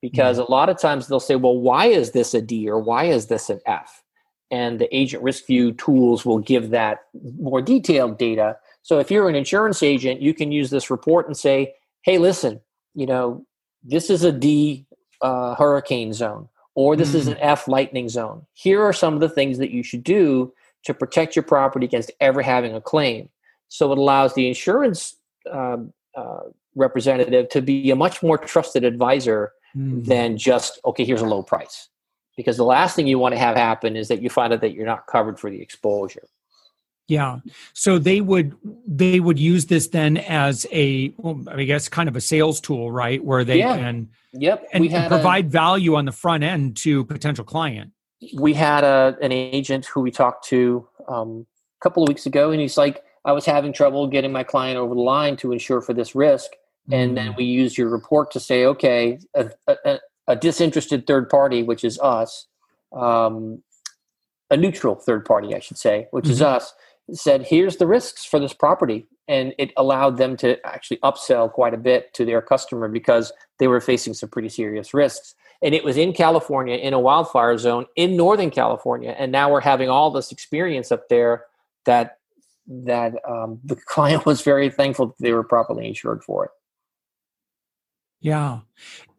Because 0.00 0.38
mm-hmm. 0.38 0.50
a 0.50 0.54
lot 0.54 0.70
of 0.70 0.78
times 0.78 1.08
they'll 1.08 1.20
say, 1.20 1.36
well, 1.36 1.58
why 1.58 1.86
is 1.86 2.12
this 2.12 2.32
a 2.32 2.40
D 2.40 2.68
or 2.68 2.78
why 2.78 3.04
is 3.04 3.26
this 3.26 3.50
an 3.50 3.60
F? 3.66 4.03
And 4.54 4.78
the 4.78 4.90
agent 5.00 5.22
risk 5.28 5.46
view 5.46 5.72
tools 5.72 6.24
will 6.24 6.42
give 6.52 6.70
that 6.70 6.96
more 7.48 7.60
detailed 7.60 8.18
data. 8.18 8.56
So 8.82 9.00
if 9.02 9.10
you're 9.10 9.28
an 9.28 9.34
insurance 9.34 9.82
agent, 9.82 10.22
you 10.26 10.32
can 10.40 10.52
use 10.52 10.70
this 10.70 10.90
report 10.90 11.26
and 11.26 11.36
say, 11.36 11.74
hey, 12.02 12.18
listen, 12.18 12.60
you 12.94 13.06
know, 13.06 13.44
this 13.82 14.10
is 14.10 14.22
a 14.22 14.30
D 14.46 14.86
uh, 15.28 15.54
hurricane 15.56 16.12
zone, 16.12 16.48
or 16.74 16.94
this 16.94 17.08
mm-hmm. 17.08 17.18
is 17.18 17.26
an 17.26 17.38
F 17.56 17.66
lightning 17.66 18.08
zone. 18.08 18.46
Here 18.52 18.80
are 18.82 18.92
some 18.92 19.14
of 19.14 19.20
the 19.20 19.34
things 19.38 19.58
that 19.58 19.72
you 19.76 19.82
should 19.82 20.04
do 20.04 20.52
to 20.84 20.94
protect 20.94 21.34
your 21.34 21.42
property 21.42 21.86
against 21.86 22.12
ever 22.20 22.42
having 22.42 22.74
a 22.74 22.80
claim. 22.80 23.28
So 23.68 23.90
it 23.92 23.98
allows 23.98 24.34
the 24.34 24.46
insurance 24.46 25.16
um, 25.50 25.92
uh, 26.14 26.44
representative 26.74 27.48
to 27.48 27.60
be 27.62 27.90
a 27.90 27.96
much 27.96 28.22
more 28.22 28.38
trusted 28.38 28.84
advisor 28.84 29.52
mm-hmm. 29.76 30.02
than 30.04 30.36
just, 30.36 30.78
okay, 30.84 31.04
here's 31.04 31.22
a 31.22 31.26
low 31.26 31.42
price 31.42 31.88
because 32.36 32.56
the 32.56 32.64
last 32.64 32.96
thing 32.96 33.06
you 33.06 33.18
want 33.18 33.34
to 33.34 33.38
have 33.38 33.56
happen 33.56 33.96
is 33.96 34.08
that 34.08 34.22
you 34.22 34.30
find 34.30 34.52
out 34.52 34.60
that 34.60 34.72
you're 34.72 34.86
not 34.86 35.06
covered 35.06 35.38
for 35.38 35.50
the 35.50 35.60
exposure. 35.60 36.26
Yeah. 37.06 37.40
So 37.74 37.98
they 37.98 38.20
would 38.20 38.56
they 38.86 39.20
would 39.20 39.38
use 39.38 39.66
this 39.66 39.88
then 39.88 40.16
as 40.16 40.66
a 40.72 41.12
well, 41.18 41.42
i 41.50 41.64
guess 41.64 41.88
kind 41.88 42.08
of 42.08 42.16
a 42.16 42.20
sales 42.20 42.60
tool 42.60 42.90
right? 42.90 43.22
Where 43.22 43.44
they 43.44 43.58
yeah. 43.58 43.76
can 43.76 44.08
yep. 44.32 44.66
and, 44.72 44.86
and 44.86 45.08
provide 45.08 45.46
a, 45.46 45.48
value 45.48 45.96
on 45.96 46.06
the 46.06 46.12
front 46.12 46.44
end 46.44 46.76
to 46.78 47.04
potential 47.04 47.44
client. 47.44 47.92
We 48.34 48.54
had 48.54 48.84
a 48.84 49.18
an 49.20 49.32
agent 49.32 49.84
who 49.84 50.00
we 50.00 50.10
talked 50.10 50.46
to 50.46 50.88
um, 51.06 51.46
a 51.78 51.82
couple 51.82 52.02
of 52.02 52.08
weeks 52.08 52.24
ago 52.24 52.52
and 52.52 52.60
he's 52.60 52.78
like 52.78 53.02
i 53.26 53.32
was 53.32 53.44
having 53.44 53.72
trouble 53.72 54.06
getting 54.06 54.32
my 54.32 54.42
client 54.42 54.78
over 54.78 54.94
the 54.94 55.00
line 55.00 55.36
to 55.36 55.52
insure 55.52 55.80
for 55.80 55.92
this 55.92 56.14
risk. 56.14 56.52
And 56.90 57.16
then 57.16 57.32
mm. 57.32 57.36
we 57.38 57.44
used 57.44 57.78
your 57.78 57.88
report 57.88 58.30
to 58.32 58.40
say 58.40 58.64
okay 58.66 59.18
a, 59.34 59.50
a, 59.68 59.98
a 60.26 60.36
disinterested 60.36 61.06
third 61.06 61.28
party, 61.28 61.62
which 61.62 61.84
is 61.84 61.98
us, 62.00 62.46
um, 62.92 63.62
a 64.50 64.56
neutral 64.56 64.94
third 64.94 65.24
party, 65.24 65.54
I 65.54 65.58
should 65.58 65.78
say, 65.78 66.08
which 66.10 66.24
mm-hmm. 66.24 66.32
is 66.32 66.42
us, 66.42 66.72
said, 67.12 67.42
here's 67.42 67.76
the 67.76 67.86
risks 67.86 68.24
for 68.24 68.38
this 68.38 68.52
property. 68.52 69.06
And 69.26 69.54
it 69.58 69.72
allowed 69.76 70.18
them 70.18 70.36
to 70.38 70.64
actually 70.66 70.98
upsell 70.98 71.50
quite 71.50 71.72
a 71.72 71.78
bit 71.78 72.12
to 72.14 72.24
their 72.24 72.42
customer 72.42 72.88
because 72.88 73.32
they 73.58 73.68
were 73.68 73.80
facing 73.80 74.12
some 74.14 74.28
pretty 74.28 74.50
serious 74.50 74.92
risks. 74.92 75.34
And 75.62 75.74
it 75.74 75.82
was 75.82 75.96
in 75.96 76.12
California, 76.12 76.76
in 76.76 76.92
a 76.92 77.00
wildfire 77.00 77.56
zone 77.56 77.86
in 77.96 78.16
Northern 78.16 78.50
California. 78.50 79.14
And 79.18 79.32
now 79.32 79.50
we're 79.50 79.60
having 79.60 79.88
all 79.88 80.10
this 80.10 80.30
experience 80.30 80.92
up 80.92 81.08
there 81.08 81.44
that 81.86 82.18
that 82.66 83.14
um, 83.28 83.60
the 83.64 83.76
client 83.76 84.26
was 84.26 84.42
very 84.42 84.70
thankful 84.70 85.08
that 85.08 85.16
they 85.20 85.32
were 85.32 85.44
properly 85.44 85.86
insured 85.86 86.22
for 86.22 86.46
it. 86.46 86.50
Yeah. 88.20 88.60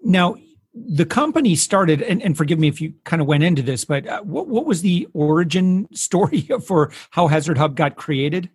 Now, 0.04 0.36
the 0.76 1.06
company 1.06 1.56
started, 1.56 2.02
and, 2.02 2.22
and, 2.22 2.38
forgive 2.38 2.60
me 2.60 2.68
if 2.68 2.82
you 2.82 2.94
kind 3.06 3.22
of 3.22 3.28
went 3.28 3.44
into 3.44 3.62
this, 3.62 3.86
but 3.86 4.06
uh, 4.08 4.22
what, 4.24 4.48
what 4.48 4.66
was 4.66 4.82
the 4.82 5.08
origin 5.14 5.88
story 5.94 6.42
for 6.66 6.92
how 7.12 7.28
Hazard 7.28 7.58
Hub 7.58 7.76
got 7.76 7.96
created? 7.96 8.50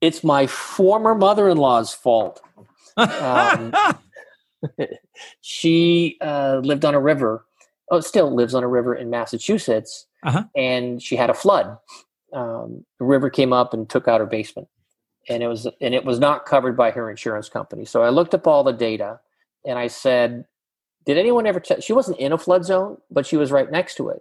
It's 0.00 0.24
my 0.24 0.46
former 0.46 1.14
mother 1.14 1.48
in 1.48 1.58
law's 1.58 1.92
fault. 1.92 2.40
Um, 2.96 3.74
she 5.40 6.16
uh, 6.20 6.60
lived 6.64 6.84
on 6.84 6.94
a 6.94 7.00
river, 7.00 7.44
oh, 7.90 8.00
still 8.00 8.34
lives 8.34 8.54
on 8.54 8.62
a 8.62 8.68
river 8.68 8.94
in 8.94 9.10
Massachusetts, 9.10 10.06
uh-huh. 10.22 10.44
and 10.56 11.02
she 11.02 11.16
had 11.16 11.30
a 11.30 11.34
flood. 11.34 11.76
Um, 12.32 12.84
the 12.98 13.04
river 13.04 13.30
came 13.30 13.52
up 13.52 13.74
and 13.74 13.88
took 13.88 14.08
out 14.08 14.20
her 14.20 14.26
basement, 14.26 14.68
and 15.28 15.42
it 15.42 15.48
was 15.48 15.66
and 15.80 15.94
it 15.94 16.04
was 16.04 16.18
not 16.18 16.46
covered 16.46 16.76
by 16.76 16.90
her 16.90 17.10
insurance 17.10 17.48
company. 17.48 17.84
So 17.84 18.02
I 18.02 18.08
looked 18.08 18.34
up 18.34 18.46
all 18.46 18.64
the 18.64 18.72
data, 18.72 19.20
and 19.64 19.78
I 19.78 19.86
said, 19.86 20.44
did 21.06 21.16
anyone 21.16 21.46
ever 21.46 21.60
tell 21.60 21.80
she 21.80 21.92
wasn't 21.92 22.18
in 22.18 22.32
a 22.32 22.38
flood 22.38 22.64
zone 22.64 22.98
but 23.10 23.26
she 23.26 23.36
was 23.36 23.50
right 23.50 23.70
next 23.70 23.94
to 23.96 24.08
it. 24.08 24.20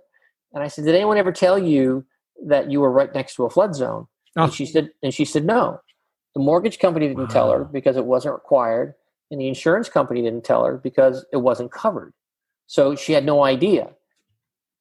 And 0.54 0.64
i 0.64 0.68
said 0.68 0.86
did 0.86 0.96
anyone 0.96 1.18
ever 1.18 1.32
tell 1.32 1.60
you 1.60 2.06
that 2.46 2.72
you 2.72 2.80
were 2.80 2.92
right 2.92 3.14
next 3.14 3.36
to 3.36 3.46
a 3.46 3.50
flood 3.50 3.76
zone? 3.76 4.08
Oh. 4.38 4.46
and 4.46 4.54
she 4.54 4.66
said 4.66 4.90
and 5.04 5.14
she 5.14 5.26
said 5.26 5.46
no. 5.46 5.80
The 6.36 6.42
mortgage 6.42 6.80
company 6.80 7.08
didn't 7.08 7.24
wow. 7.24 7.30
tell 7.30 7.52
her 7.52 7.64
because 7.64 7.98
it 7.98 8.06
wasn't 8.06 8.36
required 8.36 8.94
and 9.32 9.40
the 9.42 9.48
insurance 9.48 9.90
company 9.90 10.22
didn't 10.22 10.44
tell 10.44 10.64
her 10.66 10.78
because 10.78 11.26
it 11.34 11.38
wasn't 11.38 11.72
covered. 11.72 12.14
So 12.68 12.96
she 12.96 13.14
had 13.14 13.26
no 13.26 13.44
idea. 13.44 13.92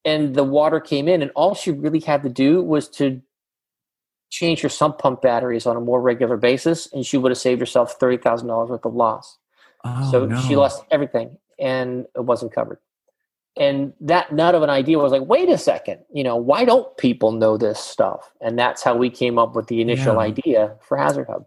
And 0.04 0.34
the 0.34 0.44
water 0.44 0.80
came 0.80 1.08
in 1.08 1.22
and 1.22 1.30
all 1.34 1.54
she 1.54 1.70
really 1.70 2.00
had 2.00 2.22
to 2.24 2.28
do 2.28 2.62
was 2.62 2.88
to 2.90 3.22
change 4.30 4.60
her 4.60 4.68
sump 4.68 4.98
pump 4.98 5.22
batteries 5.22 5.64
on 5.64 5.76
a 5.76 5.80
more 5.80 6.02
regular 6.02 6.36
basis 6.36 6.92
and 6.92 7.06
she 7.06 7.16
would 7.16 7.30
have 7.30 7.38
saved 7.38 7.60
herself 7.60 7.98
$30000 7.98 8.68
worth 8.68 8.84
of 8.84 8.94
loss. 8.94 9.38
Oh, 9.84 10.10
so 10.10 10.26
no. 10.26 10.40
she 10.42 10.56
lost 10.56 10.82
everything 10.90 11.36
and 11.58 12.06
it 12.14 12.24
wasn't 12.24 12.52
covered. 12.52 12.78
And 13.56 13.92
that 14.00 14.32
nut 14.32 14.54
of 14.54 14.62
an 14.62 14.70
idea 14.70 14.98
was 14.98 15.12
like, 15.12 15.26
wait 15.26 15.48
a 15.48 15.56
second, 15.56 16.00
you 16.12 16.24
know, 16.24 16.36
why 16.36 16.64
don't 16.64 16.96
people 16.96 17.30
know 17.30 17.56
this 17.56 17.78
stuff? 17.78 18.32
And 18.40 18.58
that's 18.58 18.82
how 18.82 18.96
we 18.96 19.10
came 19.10 19.38
up 19.38 19.54
with 19.54 19.68
the 19.68 19.80
initial 19.80 20.14
yeah. 20.14 20.20
idea 20.20 20.76
for 20.82 20.96
Hazard 20.96 21.28
Hub. 21.28 21.46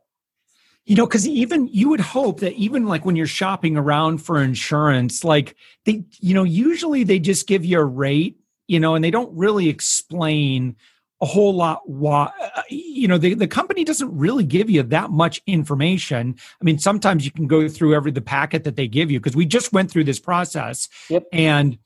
You 0.85 0.95
know, 0.95 1.05
because 1.05 1.27
even 1.27 1.67
you 1.67 1.89
would 1.89 1.99
hope 1.99 2.39
that 2.39 2.53
even 2.53 2.85
like 2.85 3.03
when 3.03 3.17
you're 3.17 3.27
shopping 3.27 3.75
around 3.75 4.19
for 4.19 4.41
insurance, 4.41 5.25
like 5.25 5.57
they, 5.83 6.05
you 6.21 6.33
know, 6.33 6.45
usually 6.45 7.03
they 7.03 7.19
just 7.19 7.45
give 7.45 7.65
you 7.65 7.77
a 7.77 7.83
rate, 7.83 8.39
you 8.67 8.79
know, 8.79 8.95
and 8.95 9.03
they 9.03 9.11
don't 9.11 9.35
really 9.35 9.67
explain 9.67 10.77
a 11.21 11.25
whole 11.25 11.53
lot 11.53 11.87
why 11.89 12.31
uh, 12.55 12.61
you 12.69 13.07
know 13.07 13.17
the, 13.17 13.33
the 13.33 13.47
company 13.47 13.83
doesn't 13.83 14.15
really 14.15 14.43
give 14.43 14.69
you 14.69 14.83
that 14.83 15.09
much 15.09 15.41
information 15.47 16.35
i 16.61 16.63
mean 16.63 16.77
sometimes 16.77 17.25
you 17.25 17.31
can 17.31 17.47
go 17.47 17.67
through 17.67 17.95
every 17.95 18.11
the 18.11 18.21
packet 18.21 18.63
that 18.63 18.75
they 18.75 18.87
give 18.87 19.09
you 19.09 19.19
because 19.19 19.35
we 19.35 19.45
just 19.45 19.73
went 19.73 19.89
through 19.89 20.03
this 20.03 20.19
process 20.19 20.87
yep. 21.09 21.23
and 21.31 21.77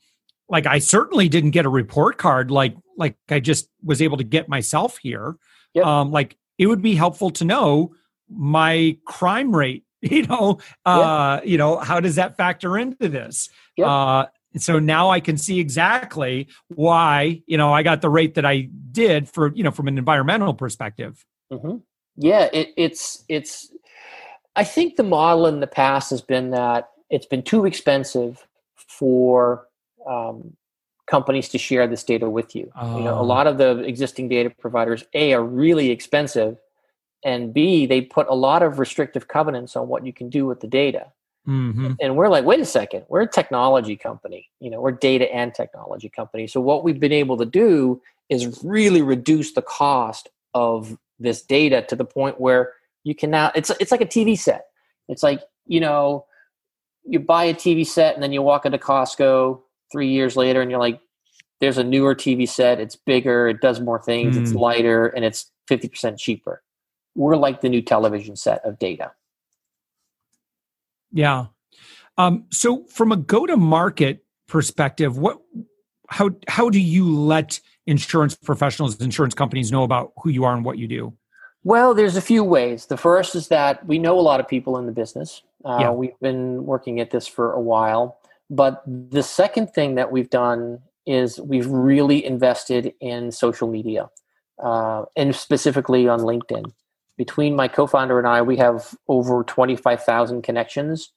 like 0.48 0.66
i 0.66 0.78
certainly 0.78 1.28
didn't 1.28 1.50
get 1.50 1.64
a 1.64 1.70
report 1.70 2.18
card 2.18 2.50
like 2.50 2.76
like 2.96 3.16
i 3.30 3.40
just 3.40 3.68
was 3.82 4.02
able 4.02 4.16
to 4.16 4.24
get 4.24 4.48
myself 4.48 4.98
here 4.98 5.36
yep. 5.74 5.86
um 5.86 6.10
like 6.10 6.36
it 6.58 6.66
would 6.66 6.82
be 6.82 6.94
helpful 6.94 7.30
to 7.30 7.44
know 7.44 7.94
my 8.28 8.96
crime 9.06 9.54
rate 9.54 9.84
you 10.02 10.26
know 10.26 10.58
uh 10.84 11.38
yep. 11.40 11.48
you 11.48 11.56
know 11.56 11.78
how 11.78 12.00
does 12.00 12.16
that 12.16 12.36
factor 12.36 12.76
into 12.76 13.08
this 13.08 13.48
uh 13.82 14.26
and 14.52 14.62
so 14.62 14.78
now 14.78 15.10
I 15.10 15.20
can 15.20 15.36
see 15.36 15.60
exactly 15.60 16.48
why, 16.68 17.42
you 17.46 17.56
know, 17.56 17.72
I 17.72 17.82
got 17.82 18.00
the 18.00 18.10
rate 18.10 18.34
that 18.34 18.44
I 18.44 18.68
did 18.90 19.28
for, 19.28 19.52
you 19.54 19.62
know, 19.62 19.70
from 19.70 19.88
an 19.88 19.98
environmental 19.98 20.54
perspective. 20.54 21.24
Mm-hmm. 21.52 21.78
Yeah, 22.16 22.48
it, 22.52 22.68
it's, 22.76 23.24
it's, 23.28 23.72
I 24.54 24.64
think 24.64 24.96
the 24.96 25.02
model 25.02 25.46
in 25.46 25.60
the 25.60 25.66
past 25.66 26.10
has 26.10 26.20
been 26.20 26.50
that 26.50 26.90
it's 27.08 27.26
been 27.26 27.42
too 27.42 27.64
expensive 27.64 28.46
for 28.76 29.66
um, 30.06 30.56
companies 31.06 31.48
to 31.50 31.58
share 31.58 31.86
this 31.86 32.04
data 32.04 32.28
with 32.28 32.54
you. 32.54 32.70
Oh. 32.76 32.98
You 32.98 33.04
know, 33.04 33.14
a 33.14 33.20
oh. 33.20 33.24
lot 33.24 33.46
of 33.46 33.58
the 33.58 33.78
existing 33.80 34.28
data 34.28 34.50
providers, 34.50 35.04
A, 35.14 35.32
are 35.32 35.42
really 35.42 35.90
expensive, 35.90 36.58
and 37.24 37.54
B, 37.54 37.86
they 37.86 38.00
put 38.00 38.28
a 38.28 38.34
lot 38.34 38.62
of 38.62 38.78
restrictive 38.78 39.28
covenants 39.28 39.76
on 39.76 39.88
what 39.88 40.04
you 40.04 40.12
can 40.12 40.28
do 40.28 40.46
with 40.46 40.60
the 40.60 40.66
data. 40.66 41.12
Mm-hmm. 41.46 41.94
And 42.00 42.16
we're 42.16 42.28
like, 42.28 42.44
wait 42.44 42.60
a 42.60 42.64
second, 42.64 43.04
we're 43.08 43.22
a 43.22 43.26
technology 43.26 43.96
company. 43.96 44.48
You 44.60 44.70
know, 44.70 44.80
we're 44.80 44.92
data 44.92 45.32
and 45.34 45.52
technology 45.54 46.08
company. 46.08 46.46
So 46.46 46.60
what 46.60 46.84
we've 46.84 47.00
been 47.00 47.12
able 47.12 47.36
to 47.38 47.46
do 47.46 48.00
is 48.28 48.62
really 48.62 49.02
reduce 49.02 49.52
the 49.52 49.62
cost 49.62 50.28
of 50.54 50.96
this 51.18 51.42
data 51.42 51.82
to 51.88 51.96
the 51.96 52.04
point 52.04 52.40
where 52.40 52.72
you 53.04 53.14
can 53.14 53.30
now 53.30 53.50
it's 53.54 53.70
it's 53.80 53.90
like 53.90 54.00
a 54.00 54.06
TV 54.06 54.38
set. 54.38 54.66
It's 55.08 55.22
like, 55.22 55.42
you 55.66 55.80
know, 55.80 56.26
you 57.04 57.18
buy 57.18 57.44
a 57.44 57.54
TV 57.54 57.84
set 57.86 58.14
and 58.14 58.22
then 58.22 58.32
you 58.32 58.42
walk 58.42 58.64
into 58.64 58.78
Costco 58.78 59.60
three 59.90 60.08
years 60.08 60.36
later 60.36 60.62
and 60.62 60.70
you're 60.70 60.80
like, 60.80 61.00
there's 61.60 61.78
a 61.78 61.84
newer 61.84 62.14
TV 62.14 62.48
set, 62.48 62.80
it's 62.80 62.96
bigger, 62.96 63.48
it 63.48 63.60
does 63.60 63.80
more 63.80 64.00
things, 64.00 64.36
mm. 64.36 64.42
it's 64.42 64.52
lighter, 64.52 65.06
and 65.06 65.24
it's 65.24 65.50
50% 65.70 66.18
cheaper. 66.18 66.62
We're 67.14 67.36
like 67.36 67.60
the 67.60 67.68
new 67.68 67.82
television 67.82 68.34
set 68.34 68.64
of 68.64 68.78
data. 68.78 69.12
Yeah. 71.12 71.46
Um, 72.18 72.44
so 72.50 72.84
from 72.86 73.12
a 73.12 73.16
go-to-market 73.16 74.24
perspective, 74.48 75.16
what 75.18 75.38
how 76.08 76.30
how 76.48 76.68
do 76.68 76.78
you 76.80 77.16
let 77.16 77.60
insurance 77.86 78.34
professionals, 78.34 79.00
insurance 79.00 79.34
companies 79.34 79.72
know 79.72 79.82
about 79.82 80.12
who 80.22 80.30
you 80.30 80.44
are 80.44 80.54
and 80.54 80.64
what 80.64 80.78
you 80.78 80.86
do? 80.86 81.14
Well, 81.64 81.94
there's 81.94 82.16
a 82.16 82.20
few 82.20 82.42
ways. 82.42 82.86
The 82.86 82.96
first 82.96 83.34
is 83.34 83.48
that 83.48 83.86
we 83.86 83.98
know 83.98 84.18
a 84.18 84.20
lot 84.20 84.40
of 84.40 84.48
people 84.48 84.78
in 84.78 84.86
the 84.86 84.92
business. 84.92 85.42
Uh, 85.64 85.78
yeah. 85.80 85.90
We've 85.90 86.18
been 86.20 86.66
working 86.66 87.00
at 87.00 87.10
this 87.10 87.26
for 87.26 87.52
a 87.52 87.60
while. 87.60 88.18
But 88.50 88.82
the 88.86 89.22
second 89.22 89.72
thing 89.72 89.94
that 89.94 90.12
we've 90.12 90.28
done 90.28 90.80
is 91.06 91.40
we've 91.40 91.66
really 91.68 92.24
invested 92.24 92.92
in 93.00 93.32
social 93.32 93.68
media, 93.68 94.10
uh, 94.62 95.04
and 95.16 95.34
specifically 95.34 96.08
on 96.08 96.20
LinkedIn. 96.20 96.72
Between 97.16 97.54
my 97.54 97.68
co-founder 97.68 98.18
and 98.18 98.26
I, 98.26 98.42
we 98.42 98.56
have 98.56 98.94
over 99.08 99.44
25,000 99.44 100.42
connections, 100.42 101.12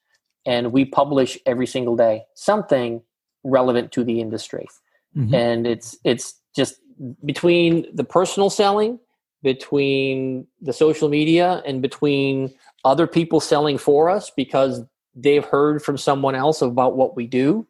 and 0.46 0.72
we 0.72 0.86
publish 0.86 1.38
every 1.46 1.66
single 1.66 1.96
day 1.96 2.24
something 2.36 3.02
relevant 3.44 3.92
to 3.94 4.04
the 4.04 4.20
industry. 4.20 4.68
Mm-hmm. 5.16 5.34
And 5.34 5.68
it's 5.68 5.98
it's 6.04 6.36
just 6.56 6.76
between 7.24 7.86
the 7.94 8.04
personal 8.04 8.50
selling 8.50 9.00
between 9.46 10.48
the 10.60 10.74
social 10.74 11.08
media 11.08 11.62
and 11.68 11.80
between 11.80 12.52
other 12.84 13.06
people 13.06 13.40
selling 13.40 13.78
for 13.78 14.10
us 14.10 14.32
because 14.36 14.82
they've 15.14 15.46
heard 15.46 15.84
from 15.84 16.00
someone 16.00 16.34
else 16.34 16.64
about 16.64 16.98
what 16.98 17.16
we 17.16 17.28
do. 17.28 17.66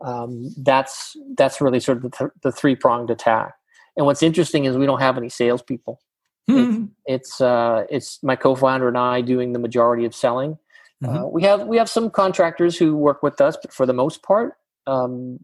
Um, 0.00 0.52
that's 0.58 1.16
that's 1.36 1.60
really 1.60 1.78
sort 1.78 1.98
of 1.98 2.02
the, 2.02 2.10
th- 2.10 2.30
the 2.42 2.50
three 2.50 2.74
pronged 2.74 3.08
attack. 3.08 3.54
And 3.96 4.04
what's 4.04 4.20
interesting 4.20 4.64
is 4.64 4.76
we 4.76 4.84
don't 4.84 4.98
have 4.98 5.16
any 5.16 5.28
salespeople. 5.28 6.00
Mm-hmm. 6.50 6.84
It, 6.84 7.14
it's 7.14 7.40
uh, 7.40 7.84
it's 7.90 8.22
my 8.22 8.36
co-founder 8.36 8.88
and 8.88 8.98
I 8.98 9.20
doing 9.20 9.52
the 9.52 9.58
majority 9.58 10.04
of 10.04 10.14
selling. 10.14 10.58
Mm-hmm. 11.02 11.16
Uh, 11.16 11.26
we 11.26 11.42
have 11.42 11.66
we 11.66 11.76
have 11.76 11.88
some 11.88 12.10
contractors 12.10 12.76
who 12.76 12.96
work 12.96 13.22
with 13.22 13.40
us, 13.40 13.56
but 13.60 13.72
for 13.72 13.86
the 13.86 13.92
most 13.92 14.22
part, 14.22 14.54
um, 14.86 15.40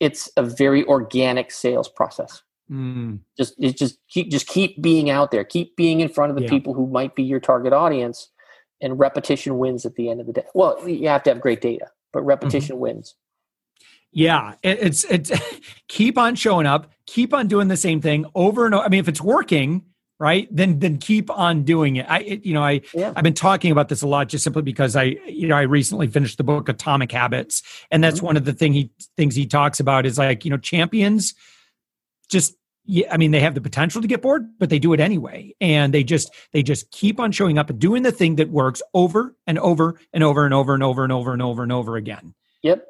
it's 0.00 0.30
a 0.36 0.42
very 0.42 0.84
organic 0.86 1.50
sales 1.50 1.88
process. 1.88 2.42
Mm. 2.70 3.20
Just 3.36 3.54
it 3.58 3.76
just 3.76 3.98
keep 4.08 4.30
just 4.30 4.46
keep 4.46 4.80
being 4.80 5.10
out 5.10 5.30
there, 5.30 5.44
keep 5.44 5.76
being 5.76 6.00
in 6.00 6.08
front 6.08 6.30
of 6.30 6.36
the 6.36 6.44
yeah. 6.44 6.50
people 6.50 6.74
who 6.74 6.86
might 6.86 7.14
be 7.14 7.22
your 7.22 7.40
target 7.40 7.72
audience, 7.72 8.30
and 8.80 8.98
repetition 8.98 9.58
wins 9.58 9.84
at 9.84 9.94
the 9.96 10.08
end 10.08 10.20
of 10.20 10.26
the 10.26 10.32
day. 10.32 10.44
Well, 10.54 10.88
you 10.88 11.08
have 11.08 11.22
to 11.24 11.30
have 11.30 11.40
great 11.40 11.60
data, 11.60 11.90
but 12.12 12.22
repetition 12.22 12.76
mm-hmm. 12.76 12.82
wins. 12.82 13.14
Yeah, 14.12 14.54
it's 14.62 15.04
it's 15.04 15.30
keep 15.88 16.16
on 16.16 16.36
showing 16.36 16.66
up, 16.66 16.90
keep 17.06 17.34
on 17.34 17.48
doing 17.48 17.68
the 17.68 17.76
same 17.76 18.00
thing 18.00 18.26
over 18.34 18.64
and 18.64 18.74
over. 18.74 18.84
I 18.84 18.88
mean, 18.88 19.00
if 19.00 19.08
it's 19.08 19.20
working, 19.20 19.82
right, 20.18 20.48
then 20.50 20.78
then 20.78 20.98
keep 20.98 21.30
on 21.30 21.64
doing 21.64 21.96
it. 21.96 22.06
I 22.08 22.20
it, 22.20 22.46
you 22.46 22.54
know 22.54 22.62
I 22.62 22.82
yeah. 22.92 23.12
I've 23.16 23.24
been 23.24 23.34
talking 23.34 23.72
about 23.72 23.88
this 23.88 24.02
a 24.02 24.08
lot 24.08 24.28
just 24.28 24.44
simply 24.44 24.62
because 24.62 24.96
I 24.96 25.16
you 25.26 25.48
know 25.48 25.56
I 25.56 25.62
recently 25.62 26.06
finished 26.08 26.38
the 26.38 26.44
book 26.44 26.68
Atomic 26.68 27.12
Habits, 27.12 27.62
and 27.90 28.02
that's 28.02 28.18
mm-hmm. 28.18 28.26
one 28.26 28.36
of 28.36 28.44
the 28.44 28.52
thing 28.52 28.72
he 28.72 28.90
things 29.16 29.34
he 29.34 29.46
talks 29.46 29.80
about 29.80 30.06
is 30.06 30.18
like 30.18 30.44
you 30.44 30.50
know 30.50 30.58
champions 30.58 31.34
just 32.28 32.54
yeah, 32.86 33.06
I 33.10 33.16
mean, 33.16 33.30
they 33.30 33.40
have 33.40 33.54
the 33.54 33.62
potential 33.62 34.02
to 34.02 34.08
get 34.08 34.20
bored, 34.20 34.46
but 34.58 34.68
they 34.68 34.78
do 34.78 34.92
it 34.92 35.00
anyway. 35.00 35.54
And 35.60 35.94
they 35.94 36.04
just 36.04 36.34
they 36.52 36.62
just 36.62 36.90
keep 36.90 37.18
on 37.18 37.32
showing 37.32 37.58
up 37.58 37.70
and 37.70 37.78
doing 37.78 38.02
the 38.02 38.12
thing 38.12 38.36
that 38.36 38.50
works 38.50 38.82
over 38.92 39.34
and 39.46 39.58
over 39.58 39.98
and 40.12 40.22
over 40.22 40.44
and 40.44 40.52
over 40.52 40.74
and 40.74 40.82
over 40.82 41.02
and 41.02 41.12
over 41.12 41.32
and 41.32 41.42
over 41.42 41.62
and 41.62 41.72
over 41.72 41.96
again. 41.96 42.34
Yep. 42.62 42.86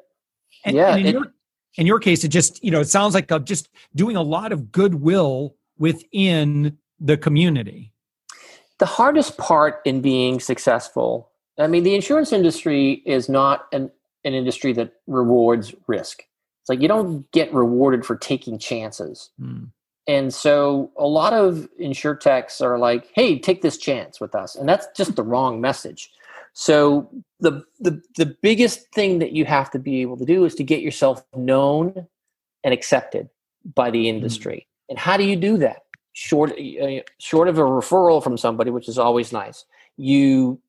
And, 0.65 0.75
yeah. 0.75 0.95
And 0.95 0.99
in, 1.01 1.07
it, 1.07 1.13
your, 1.13 1.33
in 1.77 1.87
your 1.87 1.99
case, 1.99 2.23
it 2.23 2.29
just 2.29 2.61
you 2.63 2.71
know 2.71 2.81
it 2.81 2.89
sounds 2.89 3.13
like 3.13 3.31
just 3.45 3.69
doing 3.95 4.17
a 4.17 4.21
lot 4.21 4.51
of 4.51 4.71
goodwill 4.71 5.55
within 5.77 6.77
the 6.99 7.17
community. 7.17 7.91
The 8.79 8.85
hardest 8.85 9.37
part 9.37 9.81
in 9.85 10.01
being 10.01 10.39
successful, 10.39 11.29
I 11.57 11.67
mean, 11.67 11.83
the 11.83 11.95
insurance 11.95 12.33
industry 12.33 13.03
is 13.05 13.29
not 13.29 13.67
an, 13.71 13.91
an 14.23 14.33
industry 14.33 14.73
that 14.73 14.93
rewards 15.07 15.73
risk. 15.87 16.23
It's 16.61 16.69
like 16.69 16.81
you 16.81 16.87
don't 16.87 17.29
get 17.31 17.53
rewarded 17.53 18.05
for 18.05 18.15
taking 18.15 18.57
chances. 18.57 19.29
Mm. 19.39 19.69
And 20.07 20.33
so 20.33 20.91
a 20.97 21.07
lot 21.07 21.33
of 21.33 21.69
insurtechs 21.79 22.61
are 22.61 22.77
like, 22.77 23.09
hey, 23.13 23.39
take 23.39 23.61
this 23.61 23.77
chance 23.77 24.19
with 24.19 24.35
us. 24.35 24.55
And 24.55 24.67
that's 24.67 24.87
just 24.95 25.15
the 25.15 25.23
wrong 25.31 25.61
message. 25.61 26.11
So 26.53 27.09
the, 27.39 27.63
the 27.81 28.01
the 28.15 28.25
biggest 28.25 28.91
thing 28.93 29.19
that 29.19 29.33
you 29.33 29.43
have 29.43 29.69
to 29.71 29.79
be 29.79 30.01
able 30.01 30.15
to 30.17 30.25
do 30.25 30.45
is 30.45 30.55
to 30.55 30.63
get 30.63 30.81
yourself 30.81 31.23
known 31.35 32.07
and 32.63 32.73
accepted 32.73 33.29
by 33.73 33.91
the 33.91 34.09
hmm. 34.09 34.15
industry. 34.15 34.65
Mm. 34.65 34.89
And 34.89 34.99
how 34.99 35.17
do 35.17 35.23
you 35.23 35.35
do 35.35 35.57
that? 35.57 35.84
Short 36.17 36.51
uh, 36.51 37.01
short 37.19 37.49
of 37.49 37.57
a 37.57 37.61
referral 37.61 38.23
from 38.23 38.37
somebody, 38.37 38.71
which 38.71 38.87
is 38.87 38.97
always 38.97 39.33
nice. 39.33 39.65
You 39.97 40.61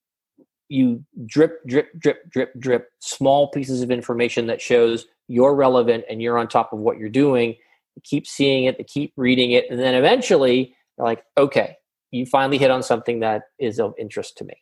you 0.69 1.05
drip 1.27 1.65
drip 1.67 1.89
drip 1.99 2.29
drip 2.31 2.59
drip 2.59 2.91
small 2.99 3.49
pieces 3.49 3.83
of 3.83 3.91
information 3.91 4.47
that 4.49 4.61
shows 4.61 5.07
you're 5.29 5.55
relevant 5.55 6.05
and 6.11 6.21
you're 6.21 6.39
on 6.39 6.49
top 6.49 6.73
of 6.73 6.79
what 6.79 6.99
you're 6.99 7.09
doing 7.09 7.55
they 7.95 8.03
keep 8.03 8.27
seeing 8.27 8.65
it 8.65 8.77
they 8.77 8.85
keep 8.85 9.13
reading 9.17 9.53
it 9.53 9.65
and 9.71 9.79
then 9.79 9.95
eventually 9.95 10.75
they're 10.97 11.07
like 11.07 11.25
okay 11.39 11.77
you 12.11 12.27
finally 12.27 12.59
hit 12.59 12.71
on 12.71 12.83
something 12.83 13.21
that 13.21 13.43
is 13.59 13.79
of 13.79 13.95
interest 13.99 14.37
to 14.37 14.45
me 14.45 14.55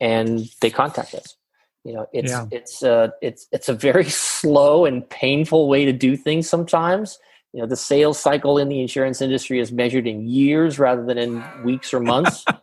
and 0.00 0.50
they 0.60 0.70
contact 0.70 1.14
us 1.14 1.36
you 1.84 1.92
know 1.92 2.06
it's 2.12 2.30
yeah. 2.30 2.46
it's 2.50 2.82
uh 2.82 3.08
it's 3.22 3.46
it's 3.52 3.68
a 3.68 3.74
very 3.74 4.04
slow 4.08 4.84
and 4.84 5.08
painful 5.08 5.68
way 5.68 5.84
to 5.84 5.92
do 5.92 6.16
things 6.16 6.48
sometimes 6.48 7.18
you 7.52 7.60
know 7.60 7.66
the 7.66 7.76
sales 7.76 8.18
cycle 8.18 8.58
in 8.58 8.68
the 8.68 8.80
insurance 8.80 9.20
industry 9.20 9.58
is 9.58 9.72
measured 9.72 10.06
in 10.06 10.26
years 10.26 10.78
rather 10.78 11.04
than 11.04 11.18
in 11.18 11.42
weeks 11.64 11.92
or 11.94 12.00
months. 12.00 12.44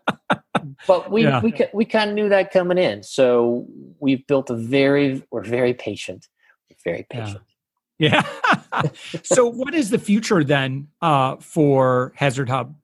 But 0.88 1.12
we 1.12 1.24
yeah. 1.24 1.42
we 1.42 1.54
we 1.74 1.86
kind 1.86 2.10
of 2.10 2.16
knew 2.16 2.30
that 2.30 2.52
coming 2.52 2.78
in. 2.78 3.04
So 3.04 3.68
we've 4.00 4.26
built 4.28 4.50
a 4.50 4.56
very 4.56 5.24
we're 5.32 5.44
very 5.44 5.74
patient. 5.74 6.28
Very 6.84 7.06
patient. 7.10 7.42
Yeah, 7.98 8.22
yeah. 8.74 8.82
so 9.24 9.48
what 9.48 9.74
is 9.74 9.90
the 9.90 9.98
future 9.98 10.44
then 10.44 10.88
uh, 11.02 11.38
for 11.38 12.14
hazard 12.16 12.50
hub? 12.50 12.76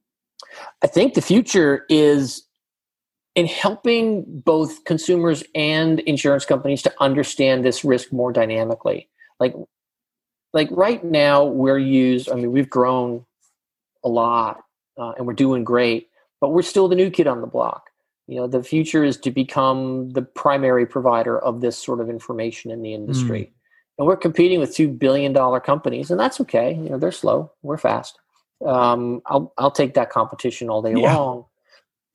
I 0.84 0.88
think 0.88 1.14
the 1.14 1.22
future 1.22 1.86
is 1.90 2.48
in 3.36 3.46
helping 3.46 4.26
both 4.44 4.84
consumers 4.86 5.44
and 5.56 6.00
insurance 6.02 6.46
companies 6.46 6.82
to 6.84 6.94
understand 7.00 7.64
this 7.64 7.86
risk 7.86 8.12
more 8.12 8.34
dynamically. 8.34 9.10
Like 9.40 9.54
like 10.54 10.70
right 10.72 11.04
now 11.04 11.44
we're 11.44 11.78
used 11.78 12.30
i 12.30 12.36
mean 12.36 12.52
we've 12.52 12.70
grown 12.70 13.26
a 14.04 14.10
lot 14.10 14.64
uh, 14.98 15.12
and 15.18 15.26
we're 15.26 15.34
doing 15.34 15.64
great 15.64 16.10
but 16.40 16.50
we're 16.50 16.62
still 16.62 16.88
the 16.88 16.96
new 16.96 17.10
kid 17.10 17.28
on 17.28 17.42
the 17.42 17.48
block 17.48 17.90
you 18.28 18.36
know 18.36 18.48
the 18.48 18.64
future 18.64 19.04
is 19.04 19.18
to 19.18 19.32
become 19.32 20.10
the 20.12 20.22
primary 20.22 20.86
provider 20.86 21.40
of 21.40 21.62
this 21.62 21.78
sort 21.78 22.00
of 22.00 22.10
information 22.10 22.72
in 22.72 22.82
the 22.82 22.94
industry 22.94 23.42
mm. 23.42 23.52
and 23.98 24.08
we're 24.08 24.18
competing 24.18 24.60
with 24.60 24.76
two 24.76 24.88
billion 24.88 25.34
dollar 25.34 25.60
companies 25.60 26.12
and 26.12 26.20
that's 26.20 26.40
okay 26.40 26.74
you 26.74 26.90
know 26.90 26.98
they're 26.98 27.12
slow 27.12 27.52
we're 27.62 27.78
fast 27.78 28.18
um, 28.66 29.24
I'll, 29.26 29.52
I'll 29.58 29.72
take 29.72 29.96
that 29.96 30.12
competition 30.12 30.70
all 30.70 30.84
day 30.84 30.94
yeah. 30.96 31.16
long 31.16 31.46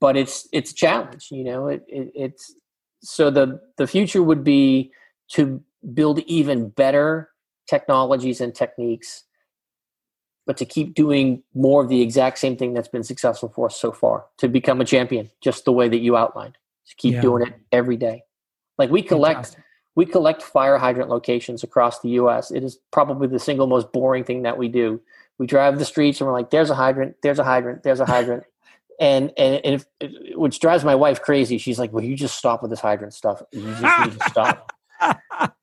but 0.01 0.17
it's 0.17 0.49
it's 0.53 0.71
a 0.71 0.75
challenge 0.75 1.29
you 1.31 1.45
know 1.45 1.69
it, 1.69 1.85
it, 1.89 2.13
it's 2.15 2.55
so 3.03 3.31
the 3.31 3.61
the 3.79 3.87
future 3.87 4.23
would 4.23 4.45
be 4.45 4.93
to 5.33 5.63
build 5.93 6.21
even 6.21 6.69
better 6.69 7.31
technologies 7.67 8.41
and 8.41 8.55
techniques, 8.55 9.25
but 10.47 10.57
to 10.59 10.65
keep 10.65 10.95
doing 10.95 11.43
more 11.55 11.83
of 11.83 11.89
the 11.89 12.01
exact 12.01 12.39
same 12.39 12.57
thing 12.57 12.73
that's 12.73 12.89
been 12.89 13.03
successful 13.03 13.49
for 13.49 13.67
us 13.67 13.77
so 13.77 13.93
far, 13.93 14.27
to 14.39 14.49
become 14.49 14.81
a 14.81 14.85
champion, 14.85 15.31
just 15.41 15.65
the 15.65 15.73
way 15.73 15.89
that 15.89 15.99
you 15.99 16.17
outlined. 16.17 16.57
To 16.89 16.95
keep 16.97 17.15
yeah. 17.15 17.21
doing 17.21 17.45
it 17.45 17.55
every 17.73 17.97
day. 17.97 18.23
Like 18.79 18.91
we 18.91 19.03
collect 19.03 19.39
Fantastic. 19.39 19.65
we 19.97 20.07
collect 20.07 20.41
fire 20.41 20.79
hydrant 20.79 21.11
locations 21.11 21.65
across 21.65 22.01
the 22.01 22.11
US. 22.11 22.53
It 22.53 22.63
is 22.63 22.79
probably 22.93 23.27
the 23.27 23.41
single 23.41 23.67
most 23.67 23.93
boring 23.93 24.23
thing 24.23 24.43
that 24.43 24.57
we 24.57 24.69
do. 24.69 25.01
We 25.39 25.47
drive 25.47 25.81
the 25.81 25.85
streets 25.85 26.21
and 26.21 26.29
we're 26.29 26.33
like, 26.33 26.51
there's 26.51 26.71
a 26.71 26.77
hydrant, 26.77 27.17
there's 27.23 27.41
a 27.41 27.45
hydrant, 27.45 27.83
there's 27.83 27.99
a 27.99 28.07
hydrant. 28.15 28.45
and 29.01 29.33
and, 29.37 29.61
and 29.65 29.85
if, 30.01 30.37
which 30.37 30.61
drives 30.61 30.85
my 30.85 30.95
wife 30.95 31.21
crazy. 31.23 31.59
She's 31.59 31.79
like, 31.79 31.93
"Well, 31.93 32.05
you 32.05 32.15
just 32.15 32.37
stop 32.37 32.63
with 32.63 32.71
this 32.71 32.81
hydrant 32.81 33.15
stuff. 33.15 33.43
You 33.51 33.75
just 33.75 33.83
need 33.83 34.21
to 34.21 34.31
stop." 34.31 34.73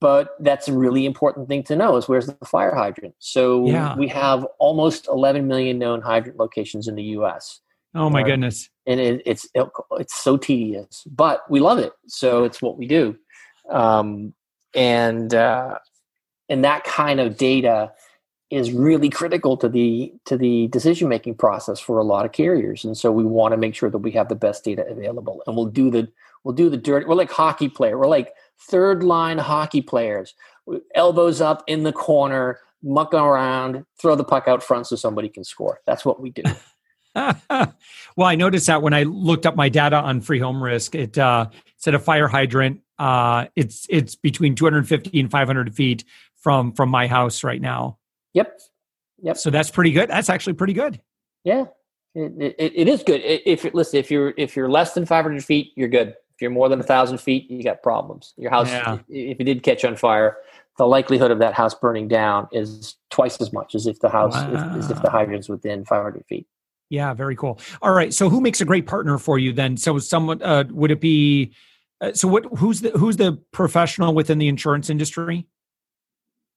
but 0.00 0.36
that's 0.40 0.68
a 0.68 0.72
really 0.72 1.06
important 1.06 1.48
thing 1.48 1.62
to 1.64 1.76
know 1.76 1.96
is 1.96 2.08
where's 2.08 2.26
the 2.26 2.36
fire 2.44 2.74
hydrant? 2.74 3.14
So 3.18 3.66
yeah. 3.66 3.96
we 3.96 4.08
have 4.08 4.46
almost 4.58 5.08
11 5.08 5.46
million 5.46 5.78
known 5.78 6.00
hydrant 6.02 6.38
locations 6.38 6.88
in 6.88 6.94
the 6.96 7.02
us 7.02 7.60
oh 7.96 8.10
my 8.10 8.22
goodness. 8.22 8.68
And 8.86 9.00
it, 9.00 9.22
it's 9.24 9.48
it, 9.54 9.66
it's 9.92 10.14
so 10.14 10.36
tedious 10.36 11.02
but 11.10 11.50
we 11.50 11.60
love 11.60 11.78
it. 11.78 11.92
So 12.06 12.44
it's 12.44 12.62
what 12.62 12.78
we 12.78 12.86
do. 12.86 13.16
Um, 13.70 14.34
and 14.74 15.34
uh, 15.34 15.78
and 16.48 16.64
that 16.64 16.84
kind 16.84 17.18
of 17.18 17.36
data 17.36 17.92
is 18.50 18.70
really 18.70 19.10
critical 19.10 19.56
to 19.56 19.68
the 19.68 20.12
to 20.26 20.36
the 20.36 20.68
decision 20.68 21.08
making 21.08 21.34
process 21.34 21.80
for 21.80 21.98
a 21.98 22.04
lot 22.04 22.24
of 22.24 22.32
carriers. 22.32 22.84
And 22.84 22.96
so 22.96 23.10
we 23.10 23.24
want 23.24 23.52
to 23.52 23.56
make 23.56 23.74
sure 23.74 23.90
that 23.90 23.98
we 23.98 24.12
have 24.12 24.28
the 24.28 24.36
best 24.36 24.62
data 24.62 24.86
available 24.86 25.42
and 25.46 25.56
we'll 25.56 25.66
do 25.66 25.90
the 25.90 26.08
we'll 26.46 26.54
do 26.54 26.70
the 26.70 26.76
dirty 26.76 27.04
we're 27.06 27.16
like 27.16 27.30
hockey 27.30 27.68
player 27.68 27.98
we're 27.98 28.06
like 28.06 28.32
third 28.58 29.02
line 29.02 29.38
hockey 29.38 29.82
players. 29.82 30.34
elbows 30.94 31.40
up 31.40 31.62
in 31.66 31.82
the 31.82 31.92
corner, 31.92 32.58
mucking 32.82 33.18
around, 33.18 33.84
throw 34.00 34.14
the 34.14 34.24
puck 34.24 34.48
out 34.48 34.62
front 34.62 34.86
so 34.86 34.96
somebody 34.96 35.28
can 35.28 35.44
score. 35.44 35.80
That's 35.86 36.04
what 36.04 36.20
we 36.20 36.30
do. 36.30 36.42
well, 37.14 38.26
I 38.28 38.34
noticed 38.34 38.66
that 38.66 38.82
when 38.82 38.94
I 38.94 39.04
looked 39.04 39.46
up 39.46 39.56
my 39.56 39.68
data 39.68 39.96
on 39.96 40.20
free 40.20 40.38
home 40.38 40.62
risk, 40.62 40.94
it 40.94 41.16
uh, 41.16 41.46
said 41.76 41.94
a 41.94 41.98
fire 41.98 42.28
hydrant. 42.28 42.80
Uh, 42.98 43.46
it's 43.56 43.86
it's 43.90 44.14
between 44.14 44.54
250 44.54 45.18
and 45.18 45.30
500 45.30 45.74
feet 45.74 46.04
from 46.36 46.72
from 46.72 46.88
my 46.88 47.06
house 47.06 47.44
right 47.44 47.60
now. 47.60 47.98
Yep. 48.34 48.60
Yep. 49.22 49.36
So 49.38 49.50
that's 49.50 49.70
pretty 49.70 49.92
good. 49.92 50.10
That's 50.10 50.28
actually 50.28 50.54
pretty 50.54 50.74
good. 50.74 51.00
Yeah, 51.44 51.66
it, 52.14 52.54
it, 52.58 52.72
it 52.74 52.88
is 52.88 53.02
good. 53.02 53.20
If 53.24 53.64
listen, 53.72 53.98
if 53.98 54.10
you're 54.10 54.34
if 54.36 54.56
you're 54.56 54.68
less 54.68 54.92
than 54.94 55.06
500 55.06 55.44
feet, 55.44 55.72
you're 55.76 55.88
good. 55.88 56.14
If 56.36 56.42
you're 56.42 56.50
more 56.50 56.68
than 56.68 56.80
a 56.80 56.84
thousand 56.84 57.18
feet, 57.18 57.50
you 57.50 57.64
got 57.64 57.82
problems. 57.82 58.34
Your 58.36 58.50
house, 58.50 58.68
yeah. 58.68 58.98
if 59.08 59.40
it 59.40 59.44
did 59.44 59.62
catch 59.62 59.86
on 59.86 59.96
fire, 59.96 60.36
the 60.76 60.86
likelihood 60.86 61.30
of 61.30 61.38
that 61.38 61.54
house 61.54 61.74
burning 61.74 62.08
down 62.08 62.46
is 62.52 62.96
twice 63.10 63.40
as 63.40 63.54
much 63.54 63.74
as 63.74 63.86
if 63.86 64.00
the 64.00 64.10
house 64.10 64.34
wow. 64.34 64.74
if, 64.74 64.84
as 64.84 64.90
if 64.90 65.00
the 65.00 65.08
hydrant's 65.08 65.48
within 65.48 65.86
500 65.86 66.26
feet. 66.26 66.46
Yeah, 66.90 67.14
very 67.14 67.36
cool. 67.36 67.58
All 67.80 67.92
right, 67.92 68.12
so 68.12 68.28
who 68.28 68.42
makes 68.42 68.60
a 68.60 68.66
great 68.66 68.86
partner 68.86 69.16
for 69.16 69.38
you 69.38 69.54
then? 69.54 69.78
So 69.78 69.98
someone 69.98 70.42
uh, 70.42 70.64
would 70.70 70.90
it 70.90 71.00
be? 71.00 71.52
Uh, 72.02 72.12
so 72.12 72.28
what? 72.28 72.44
Who's 72.58 72.82
the 72.82 72.90
who's 72.90 73.16
the 73.16 73.40
professional 73.50 74.14
within 74.14 74.38
the 74.38 74.46
insurance 74.46 74.90
industry? 74.90 75.46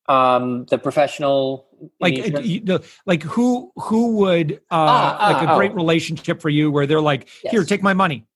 Um, 0.07 0.65
the 0.65 0.77
professional, 0.77 1.67
like 1.99 2.19
uh, 2.19 2.41
the, 2.41 2.83
like 3.05 3.23
who 3.23 3.71
who 3.77 4.17
would 4.17 4.53
uh, 4.53 4.57
ah, 4.71 5.31
like 5.33 5.47
a 5.47 5.51
ah, 5.51 5.55
great 5.55 5.71
oh. 5.71 5.75
relationship 5.75 6.41
for 6.41 6.49
you 6.49 6.69
where 6.69 6.85
they're 6.85 7.01
like, 7.01 7.29
yes. 7.43 7.51
here, 7.51 7.63
take 7.63 7.81
my 7.81 7.93
money. 7.93 8.27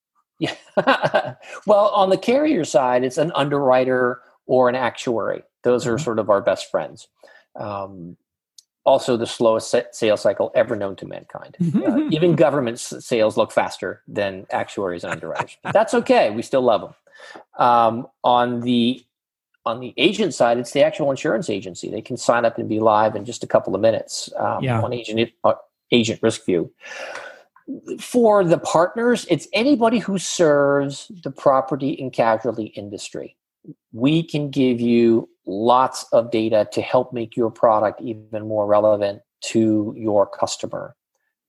Yeah. 0.44 1.36
well, 1.68 1.88
on 1.90 2.10
the 2.10 2.18
carrier 2.18 2.66
side, 2.66 3.04
it's 3.04 3.18
an 3.18 3.32
underwriter 3.36 4.22
or 4.46 4.70
an 4.70 4.76
actuary. 4.76 5.44
Those 5.64 5.88
are 5.88 5.96
mm-hmm. 5.96 6.04
sort 6.04 6.20
of 6.20 6.30
our 6.30 6.42
best 6.42 6.70
friends. 6.70 7.08
Um, 7.56 8.18
also 8.86 9.16
the 9.16 9.26
slowest 9.26 9.74
sales 9.94 10.22
cycle 10.22 10.52
ever 10.56 10.76
known 10.76 10.96
to 10.98 11.06
mankind. 11.06 11.56
Mm-hmm. 11.62 11.84
Uh, 11.84 12.10
even 12.10 12.36
government 12.36 12.80
sales 12.80 13.38
look 13.38 13.52
faster 13.52 14.02
than 14.08 14.46
actuaries 14.52 15.04
and 15.04 15.14
underwriters. 15.14 15.58
But 15.64 15.74
that's 15.74 15.94
okay. 15.94 16.32
We 16.32 16.42
still 16.42 16.62
love 16.62 16.82
them. 16.82 16.94
Um, 17.58 18.08
on 18.24 18.62
the 18.62 19.06
on 19.66 19.80
the 19.80 19.94
agent 19.96 20.34
side, 20.34 20.58
it's 20.58 20.72
the 20.72 20.84
actual 20.84 21.10
insurance 21.10 21.50
agency. 21.50 21.90
They 21.90 22.02
can 22.02 22.18
sign 22.18 22.44
up 22.44 22.58
and 22.58 22.68
be 22.68 22.82
live 22.82 23.16
in 23.16 23.24
just 23.24 23.46
a 23.46 23.48
couple 23.48 23.74
of 23.74 23.80
minutes 23.80 24.30
um, 24.36 24.62
yeah. 24.62 24.82
on 24.82 24.92
agent 24.92 25.32
uh, 25.46 25.54
agent 25.92 26.20
risk 26.22 26.46
view. 26.46 26.70
For 28.00 28.44
the 28.44 28.58
partners, 28.58 29.26
it's 29.30 29.48
anybody 29.54 30.00
who 30.00 30.18
serves 30.18 31.10
the 31.24 31.32
property 31.32 32.00
and 32.00 32.12
casualty 32.12 32.66
industry. 32.76 33.38
We 33.94 34.24
can 34.24 34.50
give 34.50 34.82
you 34.82 35.30
lots 35.46 36.06
of 36.12 36.32
data 36.32 36.68
to 36.74 36.82
help 36.82 37.14
make 37.14 37.38
your 37.38 37.52
product 37.52 38.02
even 38.02 38.48
more 38.48 38.66
relevant 38.66 39.22
to 39.46 39.94
your 39.98 40.26
customer. 40.28 40.96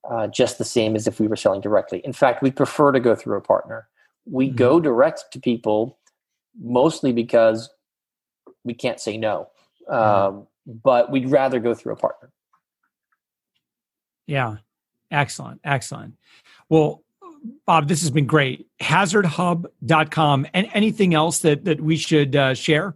Uh, 0.09 0.27
just 0.27 0.57
the 0.57 0.65
same 0.65 0.95
as 0.95 1.07
if 1.07 1.19
we 1.19 1.27
were 1.27 1.35
selling 1.35 1.61
directly. 1.61 1.99
In 1.99 2.13
fact, 2.13 2.43
we 2.43 2.51
prefer 2.51 2.91
to 2.91 2.99
go 2.99 3.15
through 3.15 3.37
a 3.37 3.41
partner. 3.41 3.87
We 4.25 4.47
mm-hmm. 4.47 4.55
go 4.55 4.79
direct 4.79 5.25
to 5.31 5.39
people 5.39 5.97
mostly 6.61 7.11
because 7.11 7.69
we 8.63 8.73
can't 8.73 8.99
say 8.99 9.17
no, 9.17 9.49
mm-hmm. 9.89 10.37
um, 10.37 10.47
but 10.65 11.11
we'd 11.11 11.29
rather 11.29 11.59
go 11.59 11.73
through 11.73 11.93
a 11.93 11.97
partner. 11.97 12.31
Yeah, 14.27 14.57
excellent, 15.11 15.61
excellent. 15.63 16.15
Well, 16.69 17.03
Bob, 17.65 17.87
this 17.87 18.01
has 18.01 18.11
been 18.11 18.25
great. 18.25 18.67
Hazardhub.com 18.81 20.47
and 20.53 20.69
anything 20.73 21.13
else 21.13 21.39
that 21.39 21.65
that 21.65 21.81
we 21.81 21.97
should 21.97 22.35
uh, 22.35 22.53
share? 22.53 22.95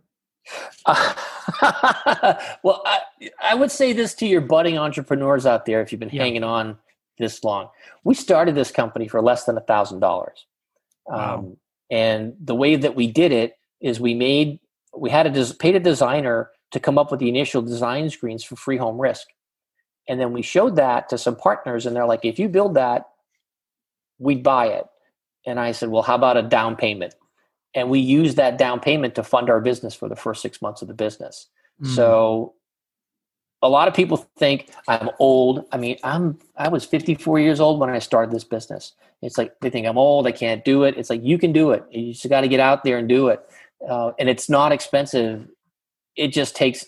Uh, 0.85 1.13
well, 2.63 2.81
I, 2.85 2.99
I, 3.41 3.55
would 3.55 3.71
say 3.71 3.93
this 3.93 4.15
to 4.15 4.25
your 4.25 4.41
budding 4.41 4.77
entrepreneurs 4.79 5.45
out 5.45 5.65
there 5.65 5.81
if 5.81 5.91
you've 5.91 5.99
been 5.99 6.09
yeah. 6.11 6.23
hanging 6.23 6.43
on 6.43 6.77
this 7.19 7.43
long. 7.43 7.69
We 8.03 8.15
started 8.15 8.55
this 8.55 8.71
company 8.71 9.07
for 9.07 9.21
less 9.21 9.43
than 9.43 9.57
a 9.57 9.61
thousand 9.61 9.99
dollars. 9.99 10.45
Um, 11.11 11.57
and 11.89 12.33
the 12.39 12.55
way 12.55 12.75
that 12.75 12.95
we 12.95 13.07
did 13.07 13.31
it 13.31 13.57
is 13.81 13.99
we 13.99 14.13
made 14.13 14.59
we 14.95 15.09
had 15.09 15.25
a 15.27 15.53
paid 15.55 15.75
a 15.75 15.79
designer 15.79 16.49
to 16.71 16.79
come 16.79 16.97
up 16.97 17.11
with 17.11 17.19
the 17.19 17.29
initial 17.29 17.61
design 17.61 18.09
screens 18.09 18.43
for 18.43 18.55
free 18.55 18.77
home 18.77 18.99
risk. 18.99 19.27
And 20.09 20.19
then 20.19 20.33
we 20.33 20.41
showed 20.41 20.75
that 20.75 21.07
to 21.09 21.17
some 21.17 21.37
partners, 21.37 21.85
and 21.85 21.95
they're 21.95 22.05
like, 22.05 22.25
if 22.25 22.37
you 22.39 22.49
build 22.49 22.73
that, 22.73 23.07
we'd 24.17 24.43
buy 24.43 24.67
it. 24.67 24.85
And 25.45 25.59
I 25.59 25.71
said, 25.71 25.89
well, 25.89 26.01
how 26.01 26.15
about 26.15 26.35
a 26.35 26.41
down 26.41 26.75
payment? 26.75 27.13
and 27.75 27.89
we 27.89 27.99
use 27.99 28.35
that 28.35 28.57
down 28.57 28.79
payment 28.79 29.15
to 29.15 29.23
fund 29.23 29.49
our 29.49 29.61
business 29.61 29.93
for 29.93 30.09
the 30.09 30.15
first 30.15 30.41
six 30.41 30.61
months 30.61 30.81
of 30.81 30.87
the 30.87 30.93
business. 30.93 31.47
Mm. 31.81 31.95
So 31.95 32.53
a 33.61 33.69
lot 33.69 33.87
of 33.87 33.93
people 33.93 34.17
think 34.37 34.69
I'm 34.87 35.09
old. 35.19 35.65
I 35.71 35.77
mean, 35.77 35.97
I'm 36.03 36.39
I 36.57 36.69
was 36.69 36.85
54 36.85 37.39
years 37.39 37.59
old 37.59 37.79
when 37.79 37.89
I 37.89 37.99
started 37.99 38.33
this 38.33 38.43
business. 38.43 38.93
It's 39.21 39.37
like 39.37 39.59
they 39.59 39.69
think 39.69 39.85
I'm 39.85 39.97
old. 39.97 40.25
I 40.27 40.31
can't 40.31 40.63
do 40.63 40.83
it. 40.83 40.97
It's 40.97 41.09
like 41.09 41.23
you 41.23 41.37
can 41.37 41.51
do 41.51 41.71
it. 41.71 41.83
You 41.91 42.13
just 42.13 42.29
got 42.29 42.41
to 42.41 42.47
get 42.47 42.59
out 42.59 42.83
there 42.83 42.97
and 42.97 43.07
do 43.07 43.27
it. 43.27 43.41
Uh, 43.87 44.11
and 44.17 44.29
it's 44.29 44.49
not 44.49 44.71
expensive. 44.71 45.47
It 46.15 46.29
just 46.29 46.55
takes 46.55 46.85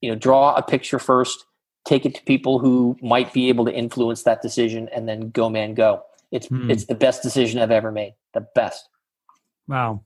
you 0.00 0.10
know 0.10 0.16
draw 0.16 0.54
a 0.54 0.62
picture 0.62 0.98
first, 0.98 1.44
take 1.84 2.06
it 2.06 2.14
to 2.14 2.22
people 2.24 2.58
who 2.58 2.96
might 3.02 3.32
be 3.32 3.48
able 3.48 3.64
to 3.66 3.72
influence 3.72 4.22
that 4.22 4.42
decision, 4.42 4.88
and 4.92 5.08
then 5.08 5.30
go 5.30 5.48
man 5.48 5.74
go. 5.74 6.02
It's 6.30 6.48
mm. 6.48 6.70
it's 6.70 6.86
the 6.86 6.94
best 6.94 7.22
decision 7.22 7.60
I've 7.60 7.70
ever 7.70 7.92
made. 7.92 8.14
The 8.32 8.46
best. 8.54 8.88
Wow. 9.68 10.04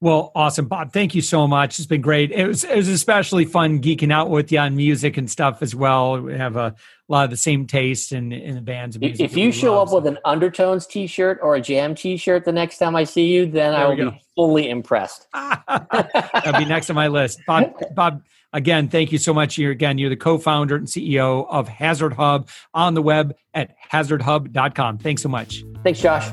Well, 0.00 0.30
awesome, 0.34 0.66
Bob. 0.66 0.92
Thank 0.92 1.14
you 1.14 1.22
so 1.22 1.46
much. 1.48 1.78
It's 1.78 1.86
been 1.86 2.02
great. 2.02 2.30
It 2.30 2.46
was 2.46 2.64
it 2.64 2.76
was 2.76 2.88
especially 2.88 3.46
fun 3.46 3.80
geeking 3.80 4.12
out 4.12 4.28
with 4.28 4.52
you 4.52 4.58
on 4.58 4.76
music 4.76 5.16
and 5.16 5.30
stuff 5.30 5.62
as 5.62 5.74
well. 5.74 6.20
We 6.20 6.34
have 6.34 6.56
a 6.56 6.74
lot 7.08 7.24
of 7.24 7.30
the 7.30 7.36
same 7.38 7.66
taste 7.66 8.12
in 8.12 8.30
in 8.30 8.56
the 8.56 8.60
bands. 8.60 8.98
if 9.00 9.36
you 9.36 9.50
show 9.52 9.72
love, 9.72 9.88
up 9.88 9.90
so. 9.90 9.94
with 9.96 10.06
an 10.06 10.18
Undertones 10.26 10.86
T-shirt 10.86 11.38
or 11.42 11.56
a 11.56 11.62
Jam 11.62 11.94
T-shirt 11.94 12.44
the 12.44 12.52
next 12.52 12.76
time 12.76 12.94
I 12.94 13.04
see 13.04 13.28
you, 13.28 13.46
then 13.46 13.72
there 13.72 13.86
I 13.86 13.88
will 13.88 14.10
be 14.10 14.22
fully 14.34 14.68
impressed. 14.68 15.28
That'll 15.32 16.58
be 16.58 16.66
next 16.66 16.90
on 16.90 16.96
my 16.96 17.08
list. 17.08 17.40
Bob, 17.46 17.72
Bob, 17.94 18.22
again, 18.56 18.88
thank 18.88 19.12
you 19.12 19.18
so 19.18 19.34
much. 19.34 19.58
You're 19.58 19.70
again, 19.70 19.98
you're 19.98 20.10
the 20.10 20.16
co-founder 20.16 20.74
and 20.74 20.86
CEO 20.86 21.46
of 21.48 21.68
Hazard 21.68 22.14
Hub 22.14 22.48
on 22.74 22.94
the 22.94 23.02
web 23.02 23.36
at 23.54 23.76
hazardhub.com. 23.92 24.98
Thanks 24.98 25.22
so 25.22 25.28
much. 25.28 25.62
Thanks, 25.84 26.00
Josh. 26.00 26.28